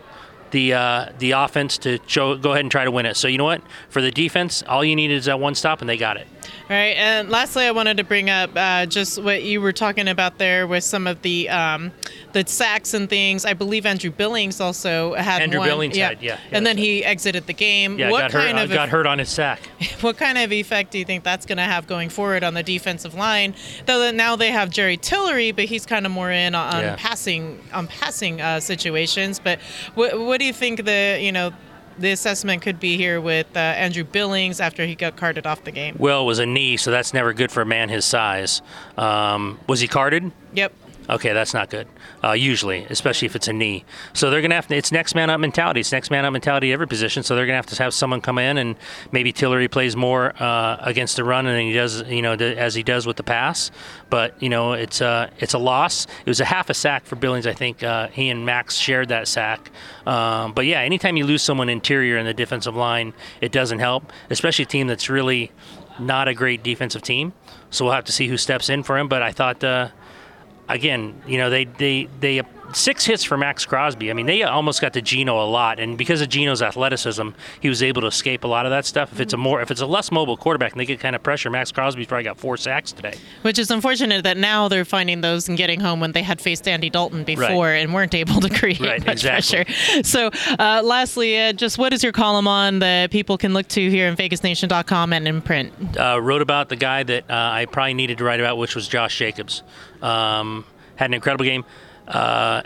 the 0.52 0.74
uh, 0.74 1.12
the 1.20 1.32
offense 1.32 1.78
to 1.80 2.00
show, 2.08 2.38
go 2.38 2.52
ahead 2.52 2.62
and 2.62 2.72
try 2.72 2.84
to 2.84 2.92
win 2.92 3.06
it. 3.06 3.18
So 3.18 3.28
you 3.28 3.38
know 3.38 3.46
what? 3.46 3.62
For 3.90 4.02
the 4.02 4.12
defense, 4.12 4.64
all 4.64 4.84
you 4.84 4.96
needed 4.96 5.16
is 5.16 5.26
that 5.26 5.40
one 5.40 5.56
stop, 5.56 5.82
and 5.82 5.90
they 5.90 5.98
got 5.98 6.18
it. 6.18 6.28
All 6.44 6.76
right, 6.76 6.96
and 6.98 7.30
lastly, 7.30 7.66
I 7.66 7.72
wanted 7.72 7.98
to 7.98 8.04
bring 8.04 8.30
up 8.30 8.50
uh, 8.56 8.86
just 8.86 9.22
what 9.22 9.44
you 9.44 9.62
were 9.62 9.74
talking 9.74 10.08
about 10.08 10.38
there 10.38 10.66
with 10.66 10.84
some 10.84 11.08
of 11.08 11.22
the 11.22 11.50
um, 11.50 11.92
the 12.36 12.46
sacks 12.46 12.94
and 12.94 13.10
things. 13.10 13.46
I 13.46 13.54
believe 13.54 13.86
Andrew 13.86 14.12
Billings 14.12 14.60
also 14.60 15.14
had 15.14 15.42
Andrew 15.42 15.60
one. 15.60 15.70
Billings 15.70 15.98
had, 15.98 16.22
yeah, 16.22 16.38
yeah, 16.52 16.58
and 16.58 16.66
then 16.66 16.78
he 16.78 17.04
exited 17.04 17.48
the 17.48 17.54
game. 17.54 17.98
Yeah, 17.98 18.12
what 18.12 18.20
got 18.24 18.32
hurt. 18.34 18.46
kind 18.46 18.60
uh, 18.60 18.64
of 18.64 18.70
got 18.70 18.90
hurt 18.90 19.08
on 19.08 19.20
his 19.20 19.30
sack. 19.30 19.62
what 20.02 20.18
kind 20.18 20.38
of 20.38 20.52
effect 20.52 20.92
do 20.92 21.00
you 21.00 21.06
think 21.06 21.24
that's 21.24 21.46
going 21.46 21.58
to 21.58 21.64
have 21.64 21.88
going 21.88 22.10
forward 22.10 22.44
on 22.44 22.54
the 22.54 22.62
defensive 22.62 23.14
line? 23.16 23.56
Though 23.86 24.12
now 24.12 24.36
they 24.36 24.52
have 24.52 24.70
Jerry 24.70 24.98
Tillery, 24.98 25.54
but 25.54 25.66
he's 25.66 25.86
kind 25.86 26.06
of 26.06 26.12
more 26.12 26.30
in 26.30 26.56
on 26.56 26.82
Yeah. 26.82 26.96
passing 26.98 27.62
on 27.74 27.88
passing 27.88 28.42
uh, 28.42 28.60
situations. 28.60 29.40
But 29.40 29.60
what 29.96 30.20
what 30.20 30.40
do 30.40 30.46
you 30.46 30.54
think 30.54 30.84
the 30.84 31.18
you 31.22 31.32
know 31.32 31.54
the 31.98 32.12
assessment 32.12 32.62
could 32.62 32.82
be 32.82 32.98
here 32.98 33.22
with 33.22 33.48
uh, 33.56 33.60
Andrew 33.60 34.04
Billings 34.04 34.60
after 34.60 34.86
he 34.86 34.96
got 34.96 35.16
carted 35.16 35.48
off 35.48 35.64
the 35.64 35.72
game? 35.72 35.96
Well, 35.98 36.24
it 36.24 36.26
was 36.26 36.40
a 36.40 36.46
knee, 36.46 36.76
so 36.76 36.92
that's 36.92 37.14
never 37.14 37.32
good 37.32 37.50
for 37.50 37.62
a 37.62 37.66
man 37.66 37.88
his 37.88 38.04
size. 38.04 38.62
Um, 38.98 39.58
was 39.68 39.80
he 39.80 39.88
carted? 39.88 40.34
Yep. 40.54 40.74
Okay, 41.10 41.34
that's 41.34 41.54
not 41.54 41.70
good. 41.70 41.88
Uh, 42.24 42.32
usually, 42.32 42.86
especially 42.86 43.28
if 43.28 43.36
it's 43.36 43.48
a 43.48 43.54
knee. 43.54 43.86
So 44.14 44.30
they're 44.30 44.42
gonna 44.42 44.56
have 44.56 44.68
to. 44.68 44.76
It's 44.76 44.92
next 44.92 45.14
man 45.14 45.30
up 45.30 45.40
mentality. 45.40 45.80
It's 45.80 45.92
next 45.92 46.10
man 46.10 46.26
up 46.26 46.34
mentality 46.34 46.74
every 46.74 46.88
position. 46.88 47.22
So 47.22 47.36
they're 47.36 47.46
gonna 47.46 47.58
have 47.58 47.66
to 47.68 47.84
have 47.84 47.94
someone 47.94 48.22
come 48.22 48.40
in 48.40 48.58
and 48.58 48.76
maybe 49.12 49.32
Tillery 49.32 49.68
plays 49.68 49.96
more 49.96 50.34
uh, 50.42 50.78
against 50.82 51.16
the 51.16 51.24
run 51.24 51.46
than 51.46 51.60
he 51.60 51.74
does, 51.74 52.02
you 52.04 52.22
know, 52.22 52.34
as 52.34 52.74
he 52.74 52.82
does 52.82 53.06
with 53.06 53.18
the 53.18 53.24
pass. 53.24 53.72
But 54.10 54.42
you 54.42 54.50
know, 54.50 54.74
it's 54.74 55.02
uh, 55.02 55.30
it's 55.40 55.54
a 55.54 55.60
loss. 55.60 56.06
It 56.26 56.30
was 56.30 56.40
a 56.40 56.46
half 56.46 56.70
a 56.70 56.74
sack 56.74 57.06
for 57.06 57.16
Billings. 57.16 57.46
I 57.46 57.54
think 57.54 57.84
uh, 57.84 58.08
he 58.08 58.30
and 58.30 58.46
Maxx 58.46 58.76
shared 58.76 59.10
that 59.10 59.28
sack. 59.28 59.72
Um, 60.08 60.54
but 60.54 60.66
yeah, 60.66 60.80
anytime 60.80 61.18
you 61.18 61.26
lose 61.26 61.44
someone 61.44 61.70
interior 61.70 62.18
in 62.18 62.26
the 62.26 62.34
defensive 62.34 62.76
line, 62.76 63.14
it 63.42 63.52
doesn't 63.52 63.80
help, 63.80 64.12
especially 64.30 64.64
a 64.64 64.68
team 64.68 64.88
that's 64.88 65.10
really 65.10 65.52
not 66.00 66.28
a 66.28 66.34
great 66.34 66.64
defensive 66.64 67.04
team. 67.04 67.34
So 67.70 67.86
we'll 67.86 67.94
have 67.94 68.06
to 68.06 68.12
see 68.12 68.28
who 68.28 68.38
steps 68.38 68.70
in 68.70 68.82
for 68.82 68.98
him. 68.98 69.08
But 69.08 69.22
I 69.22 69.32
thought. 69.32 69.64
Again, 70.68 71.22
you 71.28 71.38
know, 71.38 71.50
they 71.50 71.66
they 71.66 72.08
they 72.20 72.42
six 72.76 73.06
hits 73.06 73.24
for 73.24 73.38
Maxx 73.38 73.66
Crosby. 73.66 74.10
I 74.12 74.14
mean, 74.14 74.26
they 74.26 74.44
almost 74.44 74.82
got 74.82 74.94
to 74.94 75.02
Geno 75.02 75.42
a 75.44 75.48
lot, 75.48 75.80
and 75.80 75.98
because 75.98 76.22
of 76.22 76.30
Geno's 76.30 76.62
athleticism, 76.62 77.30
he 77.60 77.70
was 77.70 77.82
able 77.82 78.02
to 78.02 78.08
escape 78.08 78.44
a 78.44 78.48
lot 78.48 78.66
of 78.66 78.70
that 78.72 78.86
stuff. 78.86 79.12
If 79.14 79.20
it's 79.20 79.34
a 79.34 79.38
more 79.38 79.62
if 79.62 79.72
it's 79.72 79.82
a 79.82 79.86
less 79.86 80.12
mobile 80.12 80.38
quarterback 80.38 80.74
and 80.74 80.80
they 80.80 80.86
get 80.86 81.00
kind 81.00 81.16
of 81.16 81.24
pressure, 81.24 81.50
Maxx 81.50 81.72
Crosby's 81.72 82.08
probably 82.08 82.24
got 82.26 82.38
four 82.38 82.58
sacks 82.58 82.92
today. 82.92 83.16
Which 83.42 83.58
is 83.58 83.72
unfortunate 83.72 84.24
that 84.24 84.38
now 84.38 84.68
they're 84.68 84.86
finding 84.86 85.22
those 85.22 85.48
and 85.50 85.58
getting 85.58 85.80
home 85.80 86.00
when 86.00 86.12
they 86.12 86.22
had 86.22 86.42
faced 86.42 86.68
Andy 86.68 86.90
Dalton 86.90 87.24
before 87.24 87.72
and 87.72 87.94
weren't 87.94 88.14
able 88.14 88.42
to 88.42 88.50
create 88.60 88.80
Right, 88.80 89.06
much 89.06 89.24
exactly. 89.26 89.64
pressure. 89.66 90.04
So, 90.04 90.30
uh, 90.60 90.82
lastly, 90.84 91.40
uh, 91.40 91.54
just 91.54 91.78
what 91.78 91.94
is 91.94 92.04
your 92.04 92.12
column 92.12 92.48
on 92.48 92.80
that 92.80 93.12
people 93.12 93.38
can 93.38 93.54
look 93.54 93.68
to 93.70 93.90
here 93.90 94.08
in 94.08 94.16
VegasNation.com 94.16 95.14
and 95.14 95.28
in 95.28 95.42
print? 95.42 95.74
uh, 95.98 96.20
wrote 96.22 96.42
about 96.42 96.70
the 96.70 96.76
guy 96.76 97.04
that 97.04 97.30
uh, 97.30 97.34
I 97.34 97.66
probably 97.66 97.94
needed 97.94 98.18
to 98.18 98.24
write 98.24 98.40
about, 98.40 98.58
which 98.58 98.76
was 98.76 98.88
Josh 98.88 99.18
Jacobs. 99.18 99.64
Um, 100.02 100.66
had 100.96 101.10
an 101.10 101.14
incredible 101.14 101.46
game. 101.46 101.64
Uh, 102.08 102.64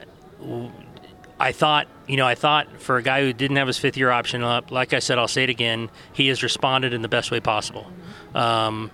I 1.39 1.51
thought, 1.53 1.87
you 2.07 2.17
know, 2.17 2.25
I 2.25 2.35
thought 2.35 2.81
for 2.81 2.97
a 2.97 3.03
guy 3.03 3.21
who 3.21 3.31
didn't 3.31 3.57
have 3.57 3.67
his 3.67 3.77
fifth 3.77 3.95
year 3.95 4.11
option 4.11 4.43
up, 4.43 4.71
like 4.71 4.93
I 4.93 4.99
said, 4.99 5.17
I'll 5.17 5.27
say 5.27 5.43
it 5.43 5.49
again, 5.49 5.89
he 6.11 6.27
has 6.27 6.43
responded 6.43 6.93
in 6.93 7.01
the 7.01 7.07
best 7.07 7.31
way 7.31 7.39
possible. 7.39 7.87
Um, 8.35 8.91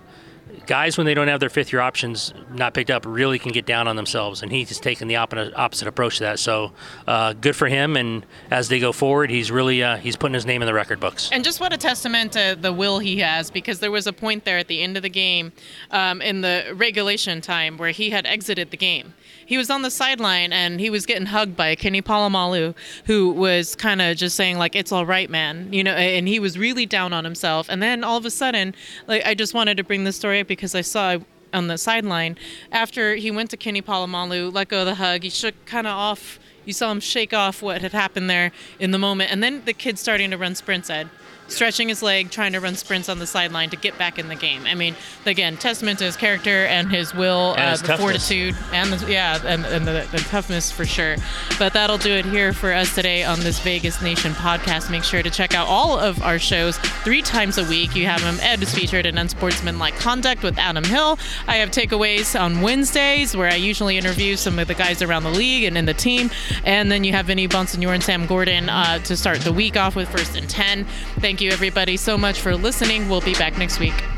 guys, 0.66 0.96
when 0.96 1.06
they 1.06 1.14
don't 1.14 1.26
have 1.26 1.40
their 1.40 1.50
fifth 1.50 1.72
year 1.72 1.82
options 1.82 2.32
not 2.50 2.72
picked 2.72 2.90
up, 2.90 3.04
really 3.04 3.40
can 3.40 3.50
get 3.50 3.66
down 3.66 3.88
on 3.88 3.96
themselves. 3.96 4.42
And 4.42 4.52
he's 4.52 4.78
taken 4.78 5.08
the 5.08 5.16
opposite 5.16 5.88
approach 5.88 6.18
to 6.18 6.24
that. 6.24 6.38
So 6.38 6.72
uh, 7.08 7.32
good 7.32 7.56
for 7.56 7.66
him. 7.66 7.96
And 7.96 8.24
as 8.50 8.68
they 8.68 8.78
go 8.78 8.92
forward, 8.92 9.28
he's 9.28 9.50
really 9.50 9.82
uh, 9.82 9.96
he's 9.96 10.16
putting 10.16 10.34
his 10.34 10.46
name 10.46 10.62
in 10.62 10.66
the 10.66 10.74
record 10.74 11.00
books. 11.00 11.28
And 11.32 11.42
just 11.42 11.60
what 11.60 11.72
a 11.72 11.76
testament 11.76 12.32
to 12.32 12.56
the 12.58 12.72
will 12.72 13.00
he 13.00 13.18
has, 13.18 13.50
because 13.50 13.80
there 13.80 13.90
was 13.90 14.06
a 14.06 14.12
point 14.12 14.44
there 14.44 14.58
at 14.58 14.68
the 14.68 14.82
end 14.82 14.96
of 14.96 15.02
the 15.02 15.10
game 15.10 15.52
um, 15.90 16.22
in 16.22 16.42
the 16.42 16.72
regulation 16.76 17.40
time 17.40 17.76
where 17.76 17.90
he 17.90 18.10
had 18.10 18.24
exited 18.24 18.70
the 18.70 18.76
game. 18.76 19.14
He 19.46 19.56
was 19.56 19.70
on 19.70 19.82
the 19.82 19.90
sideline 19.90 20.52
and 20.52 20.80
he 20.80 20.90
was 20.90 21.06
getting 21.06 21.26
hugged 21.26 21.56
by 21.56 21.74
Kenny 21.76 22.02
Polamalu, 22.02 22.74
who 23.04 23.30
was 23.30 23.76
kind 23.76 24.02
of 24.02 24.16
just 24.16 24.36
saying 24.36 24.58
like, 24.58 24.74
"It's 24.74 24.92
all 24.92 25.06
right, 25.06 25.30
man," 25.30 25.72
you 25.72 25.84
know. 25.84 25.94
And 25.94 26.28
he 26.28 26.38
was 26.38 26.58
really 26.58 26.84
down 26.84 27.12
on 27.12 27.24
himself. 27.24 27.68
And 27.68 27.82
then 27.82 28.04
all 28.04 28.16
of 28.18 28.26
a 28.26 28.30
sudden, 28.30 28.74
like, 29.06 29.24
I 29.24 29.34
just 29.34 29.54
wanted 29.54 29.76
to 29.76 29.84
bring 29.84 30.04
this 30.04 30.16
story 30.16 30.40
up 30.40 30.48
because 30.48 30.74
I 30.74 30.80
saw 30.80 31.18
on 31.52 31.68
the 31.68 31.78
sideline 31.78 32.36
after 32.72 33.14
he 33.14 33.30
went 33.30 33.50
to 33.50 33.56
Kenny 33.56 33.80
Polamalu, 33.80 34.52
let 34.52 34.68
go 34.68 34.80
of 34.80 34.86
the 34.86 34.96
hug. 34.96 35.22
He 35.22 35.30
shook 35.30 35.54
kind 35.64 35.86
of 35.86 35.92
off. 35.92 36.38
You 36.64 36.72
saw 36.72 36.90
him 36.90 36.98
shake 36.98 37.32
off 37.32 37.62
what 37.62 37.80
had 37.80 37.92
happened 37.92 38.28
there 38.28 38.50
in 38.80 38.90
the 38.90 38.98
moment, 38.98 39.30
and 39.30 39.42
then 39.42 39.62
the 39.64 39.72
kid 39.72 39.98
starting 39.98 40.32
to 40.32 40.36
run 40.36 40.56
sprints. 40.56 40.90
Ed 40.90 41.08
stretching 41.48 41.88
his 41.88 42.02
leg, 42.02 42.30
trying 42.30 42.52
to 42.52 42.60
run 42.60 42.74
sprints 42.74 43.08
on 43.08 43.18
the 43.18 43.26
sideline 43.26 43.70
to 43.70 43.76
get 43.76 43.96
back 43.98 44.18
in 44.18 44.28
the 44.28 44.34
game. 44.34 44.64
I 44.66 44.74
mean, 44.74 44.94
again, 45.24 45.56
testament 45.56 45.98
to 46.00 46.04
his 46.04 46.16
character 46.16 46.64
and 46.66 46.90
his 46.90 47.14
will, 47.14 47.52
And 47.52 47.60
uh, 47.62 47.70
his 47.70 47.80
the 47.82 47.86
toughness. 47.88 48.04
fortitude, 48.28 48.56
and 48.72 48.92
the, 48.92 49.10
yeah, 49.12 49.38
and, 49.44 49.64
and 49.64 49.86
the, 49.86 50.06
the 50.12 50.18
toughness 50.18 50.70
for 50.70 50.84
sure. 50.84 51.16
But 51.58 51.72
that'll 51.72 51.98
do 51.98 52.12
it 52.12 52.24
here 52.24 52.52
for 52.52 52.72
us 52.72 52.94
today 52.94 53.24
on 53.24 53.40
this 53.40 53.58
Vegas 53.60 54.02
Nation 54.02 54.32
podcast. 54.32 54.90
Make 54.90 55.04
sure 55.04 55.22
to 55.22 55.30
check 55.30 55.54
out 55.54 55.66
all 55.68 55.98
of 55.98 56.22
our 56.22 56.38
shows 56.38 56.78
three 57.04 57.22
times 57.22 57.58
a 57.58 57.64
week. 57.64 57.94
You 57.94 58.06
have 58.06 58.20
them. 58.22 58.38
Ed 58.40 58.62
is 58.62 58.74
featured 58.74 59.06
in 59.06 59.16
Unsportsmanlike 59.18 59.94
Conduct 59.96 60.42
with 60.42 60.58
Adam 60.58 60.84
Hill. 60.84 61.18
I 61.46 61.56
have 61.56 61.70
takeaways 61.70 62.38
on 62.38 62.60
Wednesdays 62.60 63.36
where 63.36 63.48
I 63.50 63.54
usually 63.56 63.96
interview 63.98 64.36
some 64.36 64.58
of 64.58 64.68
the 64.68 64.74
guys 64.74 65.02
around 65.02 65.22
the 65.22 65.30
league 65.30 65.64
and 65.64 65.78
in 65.78 65.84
the 65.86 65.94
team. 65.94 66.30
And 66.64 66.90
then 66.90 67.04
you 67.04 67.12
have 67.12 67.26
Vinny 67.26 67.46
Bonsignore 67.48 67.94
and 67.94 68.02
Sam 68.02 68.26
Gordon 68.26 68.68
uh, 68.68 68.98
to 69.00 69.16
start 69.16 69.40
the 69.40 69.52
week 69.52 69.76
off 69.76 69.94
with 69.96 70.08
First 70.08 70.36
and 70.36 70.48
10. 70.48 70.84
Thank 71.20 71.35
you, 71.40 71.50
everybody, 71.50 71.96
so 71.96 72.16
much 72.16 72.40
for 72.40 72.56
listening. 72.56 73.08
We'll 73.08 73.20
be 73.20 73.34
back 73.34 73.58
next 73.58 73.78
week. 73.80 74.15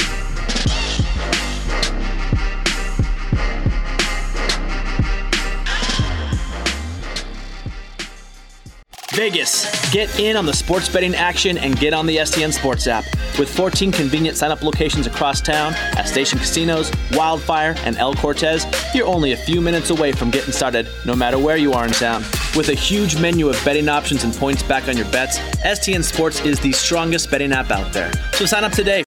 Vegas, 9.18 9.66
get 9.90 10.20
in 10.20 10.37
on 10.37 10.46
the 10.46 10.52
sports 10.52 10.88
betting 10.88 11.12
action 11.12 11.59
and 11.59 11.76
get 11.81 11.92
on 11.92 12.07
the 12.07 12.18
STN 12.18 12.52
Sports 12.52 12.87
app. 12.87 13.04
With 13.37 13.52
14 13.52 13.90
convenient 13.90 14.37
sign 14.37 14.52
up 14.52 14.62
locations 14.62 15.09
across 15.09 15.40
town 15.40 15.74
at 15.96 16.07
Station 16.07 16.38
Casinos, 16.38 16.92
Wildfire, 17.14 17.74
and 17.78 17.96
El 17.96 18.14
Cortez, 18.14 18.64
you're 18.94 19.09
only 19.09 19.33
a 19.33 19.37
few 19.37 19.61
minutes 19.61 19.90
away 19.90 20.12
from 20.12 20.31
getting 20.31 20.52
started 20.52 20.87
no 21.04 21.16
matter 21.16 21.37
where 21.37 21.57
you 21.57 21.72
are 21.72 21.85
in 21.85 21.90
town. 21.90 22.22
With 22.54 22.68
a 22.68 22.74
huge 22.74 23.20
menu 23.20 23.48
of 23.48 23.61
betting 23.64 23.88
options 23.88 24.22
and 24.22 24.33
points 24.33 24.62
back 24.62 24.87
on 24.87 24.96
your 24.96 25.11
bets, 25.11 25.40
STN 25.64 26.04
Sports 26.04 26.40
is 26.42 26.61
the 26.61 26.70
strongest 26.70 27.28
betting 27.28 27.50
app 27.50 27.72
out 27.72 27.92
there. 27.92 28.12
So 28.35 28.46
sign 28.46 28.62
up 28.62 28.70
today. 28.70 29.02